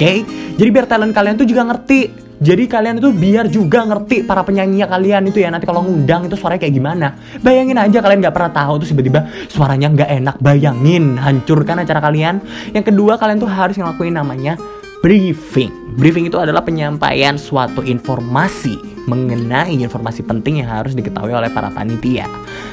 Oke, 0.00 0.24
okay? 0.24 0.24
jadi 0.56 0.72
biar 0.72 0.88
talent 0.88 1.12
kalian 1.12 1.36
tuh 1.36 1.44
juga 1.44 1.60
ngerti 1.60 2.30
jadi 2.40 2.64
kalian 2.64 3.04
itu 3.04 3.12
biar 3.12 3.52
juga 3.52 3.84
ngerti 3.84 4.24
para 4.24 4.40
penyanyi 4.40 4.80
kalian 4.88 5.28
itu 5.28 5.44
ya 5.44 5.52
nanti 5.52 5.68
kalau 5.68 5.84
ngundang 5.84 6.24
itu 6.24 6.40
suaranya 6.40 6.64
kayak 6.64 6.72
gimana. 6.72 7.06
Bayangin 7.44 7.76
aja 7.76 8.00
kalian 8.00 8.24
nggak 8.24 8.32
pernah 8.32 8.48
tahu 8.48 8.80
terus 8.80 8.96
tiba-tiba 8.96 9.28
suaranya 9.52 9.92
nggak 9.92 10.10
enak. 10.24 10.36
Bayangin 10.40 11.20
hancurkan 11.20 11.84
acara 11.84 12.00
kalian. 12.00 12.40
Yang 12.72 12.96
kedua 12.96 13.20
kalian 13.20 13.44
tuh 13.44 13.50
harus 13.52 13.76
ngelakuin 13.76 14.16
namanya 14.16 14.56
briefing. 15.04 15.68
Briefing 16.00 16.32
itu 16.32 16.40
adalah 16.40 16.64
penyampaian 16.64 17.36
suatu 17.36 17.84
informasi 17.84 19.04
mengenai 19.04 19.76
informasi 19.76 20.24
penting 20.24 20.64
yang 20.64 20.80
harus 20.80 20.96
diketahui 20.96 21.36
oleh 21.36 21.52
para 21.52 21.68
panitia. 21.68 22.24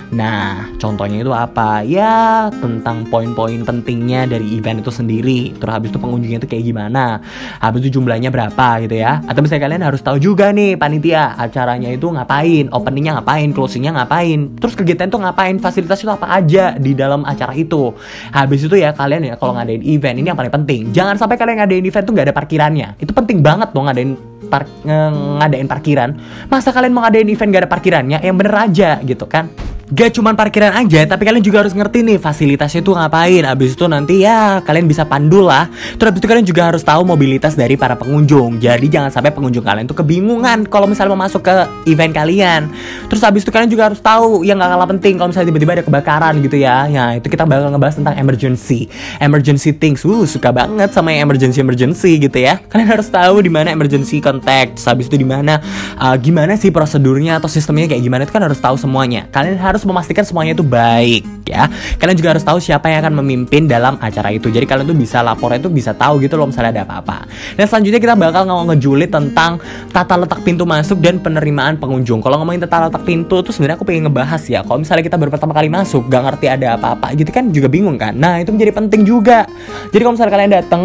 Nah, 0.08 0.72
contohnya 0.80 1.20
itu 1.20 1.34
apa? 1.36 1.84
Ya, 1.84 2.48
tentang 2.64 3.04
poin-poin 3.12 3.68
pentingnya 3.68 4.24
dari 4.24 4.56
event 4.56 4.80
itu 4.80 4.88
sendiri. 4.88 5.52
Terus 5.60 5.74
habis 5.74 5.92
itu 5.92 6.00
pengunjungnya 6.00 6.40
itu 6.40 6.48
kayak 6.48 6.64
gimana? 6.64 7.20
Habis 7.60 7.88
itu 7.88 8.00
jumlahnya 8.00 8.32
berapa 8.32 8.88
gitu 8.88 8.96
ya? 8.96 9.20
Atau 9.28 9.44
misalnya 9.44 9.68
kalian 9.68 9.84
harus 9.84 10.00
tahu 10.00 10.16
juga 10.16 10.56
nih 10.56 10.80
panitia 10.80 11.36
acaranya 11.36 11.92
itu 11.92 12.08
ngapain, 12.08 12.72
openingnya 12.72 13.20
ngapain, 13.20 13.52
closingnya 13.52 13.92
ngapain, 14.00 14.56
terus 14.56 14.80
kegiatan 14.80 15.12
itu 15.12 15.20
ngapain, 15.20 15.60
fasilitas 15.60 16.00
itu 16.00 16.12
apa 16.12 16.28
aja 16.32 16.80
di 16.80 16.96
dalam 16.96 17.28
acara 17.28 17.52
itu. 17.52 17.92
Habis 18.32 18.64
itu 18.64 18.80
ya 18.80 18.96
kalian 18.96 19.28
ya 19.28 19.36
kalau 19.36 19.60
ngadain 19.60 19.84
event 19.84 20.16
ini 20.24 20.32
yang 20.32 20.40
paling 20.40 20.54
penting. 20.56 20.96
Jangan 20.96 21.20
sampai 21.20 21.36
kalian 21.36 21.60
ngadain 21.60 21.84
event 21.84 22.06
tuh 22.08 22.14
nggak 22.16 22.32
ada 22.32 22.36
parkirannya. 22.36 22.88
Itu 23.04 23.12
penting 23.12 23.44
banget 23.44 23.76
dong 23.76 23.92
ngadain 23.92 24.16
par 24.48 24.64
ngadain 24.88 25.68
parkiran. 25.68 26.16
Masa 26.48 26.72
kalian 26.72 26.96
mau 26.96 27.04
ngadain 27.04 27.28
event 27.28 27.50
gak 27.52 27.64
ada 27.68 27.72
parkirannya? 27.72 28.18
Yang 28.24 28.36
bener 28.40 28.56
aja 28.56 28.90
gitu 29.04 29.28
kan? 29.28 29.67
Gak 29.88 30.20
cuma 30.20 30.36
parkiran 30.36 30.76
aja, 30.76 31.08
tapi 31.08 31.24
kalian 31.24 31.40
juga 31.40 31.64
harus 31.64 31.72
ngerti 31.72 32.04
nih 32.04 32.20
fasilitasnya 32.20 32.84
itu 32.84 32.92
ngapain. 32.92 33.48
Abis 33.48 33.72
itu 33.72 33.88
nanti 33.88 34.20
ya 34.20 34.60
kalian 34.60 34.84
bisa 34.84 35.08
pandu 35.08 35.40
lah. 35.40 35.72
Terus 35.96 36.12
abis 36.12 36.20
itu 36.20 36.28
kalian 36.28 36.44
juga 36.44 36.68
harus 36.68 36.84
tahu 36.84 37.08
mobilitas 37.08 37.56
dari 37.56 37.80
para 37.80 37.96
pengunjung. 37.96 38.60
Jadi 38.60 38.92
jangan 38.92 39.16
sampai 39.16 39.32
pengunjung 39.32 39.64
kalian 39.64 39.88
tuh 39.88 39.96
kebingungan 39.96 40.68
kalau 40.68 40.92
misalnya 40.92 41.16
mau 41.16 41.24
masuk 41.24 41.40
ke 41.40 41.56
event 41.88 42.12
kalian. 42.12 42.68
Terus 43.08 43.24
abis 43.24 43.48
itu 43.48 43.52
kalian 43.56 43.72
juga 43.72 43.88
harus 43.88 44.04
tahu 44.04 44.44
yang 44.44 44.60
gak 44.60 44.76
kalah 44.76 44.90
penting 44.92 45.14
kalau 45.16 45.32
misalnya 45.32 45.56
tiba-tiba 45.56 45.72
ada 45.80 45.84
kebakaran 45.88 46.34
gitu 46.44 46.58
ya. 46.60 46.78
Ya 46.92 47.16
itu 47.16 47.28
kita 47.32 47.48
bakal 47.48 47.72
ngebahas 47.72 47.96
tentang 47.96 48.16
emergency, 48.20 48.92
emergency 49.24 49.72
things. 49.72 50.04
Uh 50.04 50.28
suka 50.28 50.52
banget 50.52 50.92
sama 50.92 51.16
yang 51.16 51.32
emergency 51.32 51.64
emergency 51.64 52.20
gitu 52.20 52.44
ya. 52.44 52.60
Kalian 52.68 52.92
harus 52.92 53.08
tahu 53.08 53.40
di 53.40 53.48
mana 53.48 53.72
emergency 53.72 54.20
contact. 54.20 54.84
Terus 54.84 54.88
abis 54.92 55.08
itu 55.08 55.16
di 55.16 55.24
mana 55.24 55.64
uh, 55.96 56.20
gimana 56.20 56.60
sih 56.60 56.76
prosedurnya 56.76 57.40
atau 57.40 57.48
sistemnya 57.48 57.88
kayak 57.88 58.04
gimana 58.04 58.28
itu 58.28 58.36
kan 58.36 58.44
harus 58.44 58.60
tahu 58.60 58.76
semuanya. 58.76 59.32
Kalian 59.32 59.56
harus 59.56 59.77
harus 59.78 59.86
memastikan 59.86 60.26
semuanya 60.26 60.58
itu 60.58 60.66
baik 60.66 61.24
ya. 61.48 61.70
Kalian 62.02 62.18
juga 62.18 62.36
harus 62.36 62.44
tahu 62.44 62.60
siapa 62.60 62.92
yang 62.92 63.06
akan 63.06 63.24
memimpin 63.24 63.70
dalam 63.70 63.96
acara 64.02 64.34
itu. 64.34 64.50
Jadi 64.50 64.66
kalian 64.68 64.90
tuh 64.90 64.98
bisa 64.98 65.24
lapor 65.24 65.54
itu 65.56 65.70
bisa 65.70 65.94
tahu 65.96 66.20
gitu 66.26 66.36
loh 66.36 66.50
misalnya 66.50 66.82
ada 66.82 66.84
apa-apa. 66.84 67.30
Dan 67.56 67.66
selanjutnya 67.70 68.02
kita 68.02 68.16
bakal 68.20 68.50
ngomong 68.50 68.76
ngejulit 68.76 69.14
tentang 69.14 69.62
tata 69.94 70.20
letak 70.20 70.44
pintu 70.44 70.68
masuk 70.68 71.00
dan 71.00 71.22
penerimaan 71.22 71.80
pengunjung. 71.80 72.20
Kalau 72.20 72.42
ngomongin 72.42 72.66
tata 72.68 72.90
letak 72.90 73.06
pintu 73.08 73.40
tuh 73.46 73.54
sebenarnya 73.56 73.80
aku 73.80 73.88
pengen 73.88 74.10
ngebahas 74.10 74.44
ya. 74.50 74.60
Kalau 74.66 74.82
misalnya 74.82 75.04
kita 75.06 75.16
baru 75.16 75.32
pertama 75.32 75.54
kali 75.56 75.70
masuk, 75.72 76.10
gak 76.12 76.22
ngerti 76.28 76.46
ada 76.52 76.76
apa-apa 76.76 77.14
gitu 77.16 77.30
kan 77.32 77.54
juga 77.54 77.72
bingung 77.72 77.96
kan. 77.96 78.18
Nah, 78.18 78.42
itu 78.42 78.52
menjadi 78.52 78.74
penting 78.76 79.06
juga. 79.08 79.48
Jadi 79.94 80.02
kalau 80.02 80.14
misalnya 80.18 80.34
kalian 80.34 80.52
datang 80.52 80.84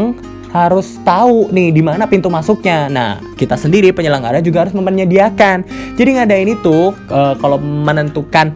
harus 0.53 1.01
tahu 1.01 1.49
nih 1.49 1.73
di 1.73 1.81
mana 1.81 2.05
pintu 2.05 2.29
masuknya. 2.29 2.87
Nah, 2.93 3.17
kita 3.41 3.57
sendiri 3.57 3.91
penyelenggara 3.97 4.45
juga 4.45 4.69
harus 4.69 4.77
menyediakan. 4.77 5.65
Jadi 5.97 6.09
ngadain 6.21 6.49
itu 6.53 6.93
uh, 7.09 7.35
kalau 7.41 7.57
menentukan 7.59 8.53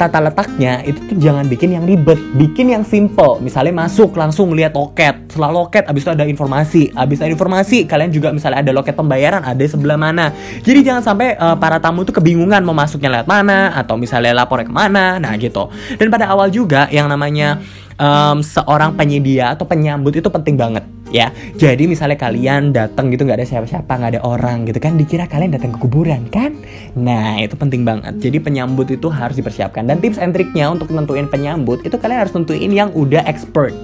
tata 0.00 0.16
letaknya 0.16 0.80
itu 0.88 0.96
tuh 1.12 1.16
jangan 1.20 1.44
bikin 1.44 1.76
yang 1.76 1.84
ribet, 1.84 2.16
bikin 2.32 2.72
yang 2.72 2.80
simple. 2.80 3.36
Misalnya 3.44 3.84
masuk 3.84 4.16
langsung 4.16 4.56
lihat 4.56 4.72
loket, 4.72 5.28
setelah 5.28 5.52
loket 5.52 5.84
abis 5.84 6.08
itu 6.08 6.10
ada 6.16 6.24
informasi, 6.24 6.82
abis 6.96 7.20
ada 7.20 7.28
informasi 7.28 7.84
kalian 7.84 8.08
juga 8.08 8.32
misalnya 8.32 8.64
ada 8.64 8.72
loket 8.72 8.96
pembayaran 8.96 9.44
ada 9.44 9.60
sebelah 9.60 10.00
mana. 10.00 10.32
Jadi 10.64 10.80
jangan 10.80 11.04
sampai 11.04 11.36
uh, 11.36 11.60
para 11.60 11.76
tamu 11.76 12.08
tuh 12.08 12.16
kebingungan 12.16 12.64
mau 12.64 12.72
masuknya 12.72 13.20
lewat 13.20 13.28
mana 13.28 13.76
atau 13.76 14.00
misalnya 14.00 14.32
lapornya 14.32 14.72
ke 14.72 14.74
mana, 14.74 15.20
nah 15.20 15.36
gitu. 15.36 15.68
Dan 16.00 16.08
pada 16.08 16.32
awal 16.32 16.48
juga 16.48 16.88
yang 16.88 17.04
namanya 17.04 17.60
um, 18.00 18.40
seorang 18.40 18.96
penyedia 18.96 19.52
atau 19.52 19.68
penyambut 19.68 20.16
itu 20.16 20.32
penting 20.32 20.56
banget 20.56 20.99
ya 21.10 21.34
jadi 21.58 21.84
misalnya 21.84 22.16
kalian 22.16 22.72
datang 22.72 23.10
gitu 23.12 23.26
nggak 23.26 23.42
ada 23.42 23.48
siapa-siapa 23.48 23.90
nggak 23.90 24.12
ada 24.18 24.22
orang 24.24 24.64
gitu 24.64 24.78
kan 24.80 24.96
dikira 24.96 25.26
kalian 25.26 25.54
datang 25.54 25.74
ke 25.74 25.78
kuburan 25.82 26.26
kan? 26.30 26.54
Nah 26.94 27.42
itu 27.42 27.54
penting 27.58 27.82
banget. 27.82 28.18
Jadi 28.22 28.38
penyambut 28.38 28.90
itu 28.90 29.10
harus 29.10 29.34
dipersiapkan. 29.34 29.86
Dan 29.86 29.98
tips 29.98 30.22
and 30.22 30.30
triknya 30.30 30.70
untuk 30.70 30.92
nentuin 30.94 31.26
penyambut 31.26 31.82
itu 31.82 31.96
kalian 31.98 32.22
harus 32.26 32.34
tentuin 32.34 32.70
yang 32.70 32.90
udah 32.94 33.26
expert. 33.26 33.74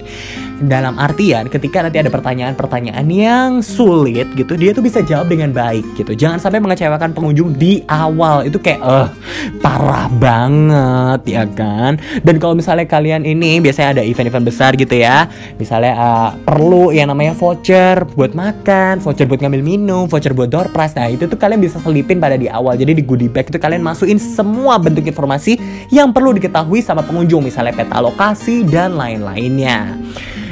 Dalam 0.57 0.97
artian 0.97 1.45
ketika 1.53 1.85
nanti 1.85 2.01
ada 2.01 2.09
pertanyaan-pertanyaan 2.09 3.05
yang 3.13 3.61
sulit 3.61 4.25
gitu 4.33 4.57
dia 4.57 4.73
tuh 4.73 4.81
bisa 4.81 5.05
jawab 5.05 5.29
dengan 5.29 5.53
baik 5.53 5.85
gitu. 5.93 6.17
Jangan 6.17 6.41
sampai 6.41 6.57
mengecewakan 6.57 7.13
pengunjung 7.13 7.53
di 7.53 7.85
awal. 7.85 8.49
Itu 8.49 8.57
kayak 8.57 8.81
eh 8.81 9.07
parah 9.61 10.09
banget 10.09 11.21
ya 11.29 11.43
kan? 11.45 12.01
Dan 12.25 12.41
kalau 12.41 12.57
misalnya 12.57 12.89
kalian 12.89 13.21
ini 13.21 13.61
biasanya 13.61 14.01
ada 14.01 14.03
event-event 14.03 14.45
besar 14.49 14.73
gitu 14.73 14.97
ya. 14.97 15.29
Misalnya 15.61 15.93
uh, 15.93 16.29
perlu 16.41 16.89
yang 16.89 17.13
namanya 17.17 17.33
voucher 17.33 18.05
buat 18.13 18.37
makan 18.37 19.01
voucher 19.01 19.25
buat 19.25 19.41
ngambil 19.41 19.65
minum 19.65 20.05
voucher 20.05 20.37
buat 20.37 20.53
door 20.53 20.69
prize. 20.69 20.93
Nah 20.93 21.09
itu 21.09 21.25
tuh 21.25 21.33
kalian 21.33 21.57
bisa 21.57 21.81
selipin 21.81 22.21
pada 22.21 22.37
di 22.37 22.45
awal. 22.45 22.77
Jadi 22.77 22.93
di 22.93 23.01
goodie 23.01 23.25
bag 23.25 23.49
itu 23.49 23.57
kalian 23.57 23.81
masukin 23.81 24.21
semua 24.21 24.77
bentuk 24.77 25.01
informasi 25.01 25.57
yang 25.89 26.13
perlu 26.13 26.37
diketahui 26.37 26.85
sama 26.85 27.01
pengunjung 27.01 27.41
misalnya 27.41 27.73
peta 27.73 27.97
lokasi 27.97 28.61
dan 28.69 28.93
lain-lainnya. 28.93 29.97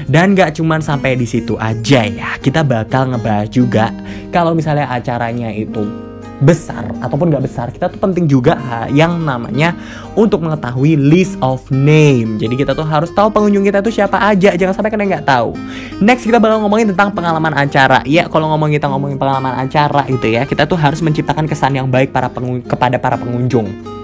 Dan 0.09 0.33
gak 0.33 0.57
cuman 0.57 0.81
sampai 0.81 1.13
di 1.13 1.29
situ 1.29 1.53
aja 1.61 2.01
ya, 2.01 2.41
kita 2.41 2.65
bakal 2.65 3.13
ngebahas 3.13 3.45
juga 3.53 3.93
kalau 4.33 4.57
misalnya 4.57 4.89
acaranya 4.89 5.53
itu 5.53 6.04
besar 6.43 6.91
ataupun 6.99 7.31
gak 7.31 7.43
besar 7.47 7.67
kita 7.71 7.87
tuh 7.87 7.99
penting 8.01 8.27
juga 8.27 8.59
yang 8.91 9.23
namanya 9.23 9.71
untuk 10.19 10.43
mengetahui 10.43 10.99
list 10.99 11.39
of 11.39 11.63
name. 11.71 12.35
Jadi 12.35 12.59
kita 12.59 12.75
tuh 12.75 12.83
harus 12.83 13.11
tahu 13.15 13.31
pengunjung 13.31 13.63
kita 13.63 13.79
tuh 13.79 13.93
siapa 13.93 14.19
aja 14.19 14.51
jangan 14.55 14.75
sampai 14.75 14.91
kalian 14.91 15.07
nggak 15.15 15.27
tahu. 15.27 15.55
Next 16.03 16.27
kita 16.27 16.41
bakal 16.41 16.59
ngomongin 16.65 16.91
tentang 16.91 17.15
pengalaman 17.15 17.55
acara. 17.55 18.03
Ya 18.03 18.27
kalau 18.27 18.51
ngomong 18.51 18.73
kita 18.75 18.91
ngomongin 18.91 19.15
pengalaman 19.15 19.55
acara 19.55 20.03
itu 20.11 20.27
ya 20.27 20.43
kita 20.43 20.67
tuh 20.67 20.75
harus 20.75 20.99
menciptakan 20.99 21.47
kesan 21.47 21.77
yang 21.77 21.87
baik 21.87 22.11
para 22.11 22.27
kepada 22.67 22.99
para 22.99 23.15
pengunjung 23.15 23.94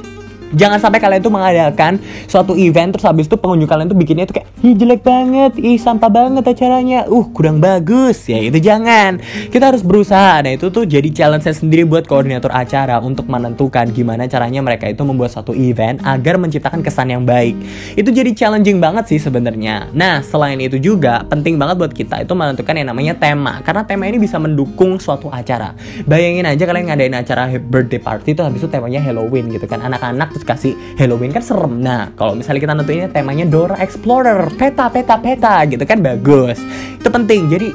Jangan 0.51 0.79
sampai 0.83 0.99
kalian 0.99 1.21
tuh 1.23 1.33
mengadakan 1.33 1.97
suatu 2.27 2.53
event 2.59 2.91
terus 2.91 3.07
habis 3.07 3.25
itu 3.27 3.39
pengunjung 3.39 3.69
kalian 3.69 3.87
tuh 3.87 3.97
bikinnya 3.97 4.27
tuh 4.27 4.39
kayak 4.39 4.47
ih 4.61 4.75
jelek 4.75 5.01
banget, 5.01 5.57
ih 5.57 5.79
sampah 5.79 6.11
banget 6.11 6.43
acaranya, 6.43 7.07
uh 7.07 7.25
kurang 7.31 7.63
bagus 7.63 8.27
ya 8.27 8.37
itu 8.37 8.59
jangan. 8.59 9.23
Kita 9.47 9.71
harus 9.71 9.81
berusaha. 9.81 10.43
Nah 10.43 10.51
itu 10.51 10.67
tuh 10.67 10.83
jadi 10.83 11.07
challenge 11.09 11.47
saya 11.47 11.55
sendiri 11.55 11.87
buat 11.87 12.05
koordinator 12.05 12.51
acara 12.51 12.99
untuk 12.99 13.31
menentukan 13.31 13.89
gimana 13.95 14.27
caranya 14.27 14.59
mereka 14.59 14.91
itu 14.91 15.01
membuat 15.07 15.31
suatu 15.31 15.55
event 15.55 16.03
agar 16.03 16.35
menciptakan 16.35 16.83
kesan 16.83 17.15
yang 17.15 17.23
baik. 17.23 17.55
Itu 17.95 18.11
jadi 18.11 18.35
challenging 18.35 18.83
banget 18.83 19.07
sih 19.07 19.19
sebenarnya. 19.23 19.89
Nah 19.95 20.19
selain 20.21 20.59
itu 20.59 20.77
juga 20.77 21.23
penting 21.25 21.55
banget 21.55 21.79
buat 21.79 21.93
kita 21.95 22.27
itu 22.27 22.33
menentukan 22.35 22.75
yang 22.75 22.91
namanya 22.91 23.15
tema 23.15 23.63
karena 23.63 23.87
tema 23.87 24.05
ini 24.05 24.19
bisa 24.19 24.35
mendukung 24.35 24.99
suatu 24.99 25.31
acara. 25.31 25.73
Bayangin 26.03 26.43
aja 26.43 26.63
kalian 26.67 26.91
ngadain 26.91 27.15
acara 27.15 27.47
birthday 27.55 28.01
party 28.01 28.35
itu 28.35 28.41
habis 28.43 28.59
itu 28.61 28.69
temanya 28.69 28.99
Halloween 29.01 29.49
gitu 29.49 29.65
kan 29.65 29.81
anak-anak 29.81 30.40
terus 30.41 30.57
kasih 30.57 30.73
Halloween 30.97 31.29
kan 31.29 31.45
serem. 31.45 31.77
Nah, 31.85 32.09
kalau 32.17 32.33
misalnya 32.33 32.65
kita 32.65 32.73
nentuinnya 32.73 33.09
temanya 33.13 33.45
Dora 33.45 33.77
Explorer, 33.77 34.49
peta 34.57 34.89
peta 34.89 35.21
peta 35.21 35.61
gitu 35.69 35.85
kan 35.85 36.01
bagus. 36.01 36.57
Itu 36.97 37.13
penting. 37.13 37.53
Jadi 37.53 37.69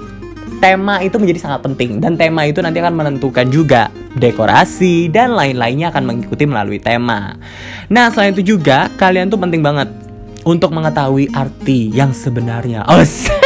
tema 0.59 0.99
itu 0.99 1.15
menjadi 1.23 1.47
sangat 1.47 1.63
penting 1.63 2.03
dan 2.03 2.19
tema 2.19 2.43
itu 2.43 2.59
nanti 2.59 2.83
akan 2.83 2.99
menentukan 2.99 3.47
juga 3.55 3.87
dekorasi 4.19 5.07
dan 5.13 5.37
lain-lainnya 5.39 5.95
akan 5.95 6.03
mengikuti 6.11 6.43
melalui 6.43 6.83
tema. 6.83 7.39
Nah, 7.87 8.11
selain 8.11 8.35
itu 8.35 8.59
juga 8.59 8.91
kalian 8.99 9.31
tuh 9.31 9.39
penting 9.39 9.63
banget 9.63 9.87
untuk 10.43 10.75
mengetahui 10.75 11.31
arti 11.31 11.95
yang 11.95 12.11
sebenarnya. 12.11 12.83
Oh, 12.91 12.99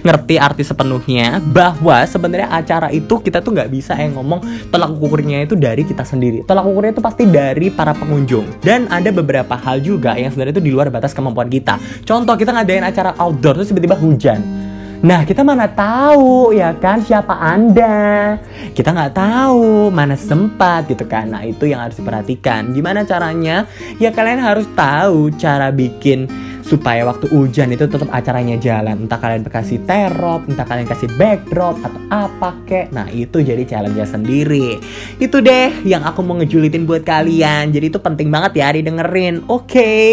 ngerti 0.00 0.40
arti 0.40 0.62
sepenuhnya 0.64 1.40
bahwa 1.40 2.00
sebenarnya 2.04 2.48
acara 2.48 2.88
itu 2.92 3.20
kita 3.20 3.44
tuh 3.44 3.52
nggak 3.56 3.70
bisa 3.70 3.92
yang 3.96 4.16
ngomong 4.16 4.70
tolak 4.72 4.90
ukurnya 4.96 5.44
itu 5.44 5.56
dari 5.56 5.84
kita 5.84 6.04
sendiri. 6.04 6.44
Tolak 6.44 6.64
ukurnya 6.64 6.92
itu 6.96 7.02
pasti 7.04 7.28
dari 7.28 7.68
para 7.68 7.92
pengunjung. 7.92 8.60
Dan 8.64 8.88
ada 8.88 9.08
beberapa 9.12 9.56
hal 9.56 9.84
juga 9.84 10.16
yang 10.16 10.32
sebenarnya 10.32 10.60
itu 10.60 10.64
di 10.64 10.72
luar 10.72 10.88
batas 10.88 11.12
kemampuan 11.12 11.48
kita. 11.48 11.76
Contoh 12.04 12.34
kita 12.36 12.52
ngadain 12.56 12.84
acara 12.84 13.16
outdoor 13.20 13.60
terus 13.60 13.68
tiba-tiba 13.72 13.96
hujan. 13.96 14.70
Nah 15.00 15.24
kita 15.24 15.40
mana 15.40 15.64
tahu 15.64 16.52
ya 16.52 16.76
kan 16.76 17.00
siapa 17.00 17.32
anda 17.32 18.36
Kita 18.76 18.92
nggak 18.92 19.16
tahu 19.16 19.88
mana 19.88 20.12
sempat 20.12 20.92
gitu 20.92 21.08
kan 21.08 21.32
Nah 21.32 21.40
itu 21.40 21.64
yang 21.64 21.80
harus 21.80 21.96
diperhatikan 21.96 22.76
Gimana 22.76 23.08
caranya? 23.08 23.64
Ya 23.96 24.12
kalian 24.12 24.44
harus 24.44 24.68
tahu 24.76 25.32
cara 25.40 25.72
bikin 25.72 26.28
supaya 26.70 27.02
waktu 27.02 27.26
hujan 27.26 27.74
itu 27.74 27.90
tetap 27.90 28.06
acaranya 28.14 28.54
jalan. 28.54 29.10
Entah 29.10 29.18
kalian 29.18 29.42
kasih 29.42 29.82
terop 29.82 30.46
entah 30.46 30.62
kalian 30.62 30.86
kasih 30.86 31.10
backdrop 31.18 31.74
atau 31.82 31.98
apa 32.14 32.54
kek. 32.62 32.94
Nah 32.94 33.10
itu 33.10 33.42
jadi 33.42 33.66
challenge 33.66 33.98
sendiri. 34.06 34.78
Itu 35.18 35.42
deh 35.42 35.82
yang 35.82 36.06
aku 36.06 36.22
mau 36.22 36.38
ngejulitin 36.38 36.86
buat 36.86 37.02
kalian. 37.02 37.74
Jadi 37.74 37.90
itu 37.90 37.98
penting 37.98 38.30
banget 38.30 38.62
ya 38.62 38.70
didengerin. 38.70 39.42
Oke. 39.50 39.66
Okay? 39.66 40.08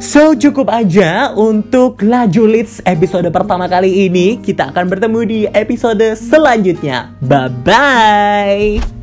so 0.00 0.32
cukup 0.32 0.72
aja 0.72 1.36
untuk 1.36 2.00
laju 2.00 2.48
leads 2.48 2.80
episode 2.88 3.28
pertama 3.28 3.68
kali 3.68 4.08
ini. 4.08 4.40
Kita 4.40 4.72
akan 4.72 4.84
bertemu 4.88 5.20
di 5.28 5.40
episode 5.52 6.16
selanjutnya. 6.16 7.12
Bye 7.20 7.52
bye 7.62 8.99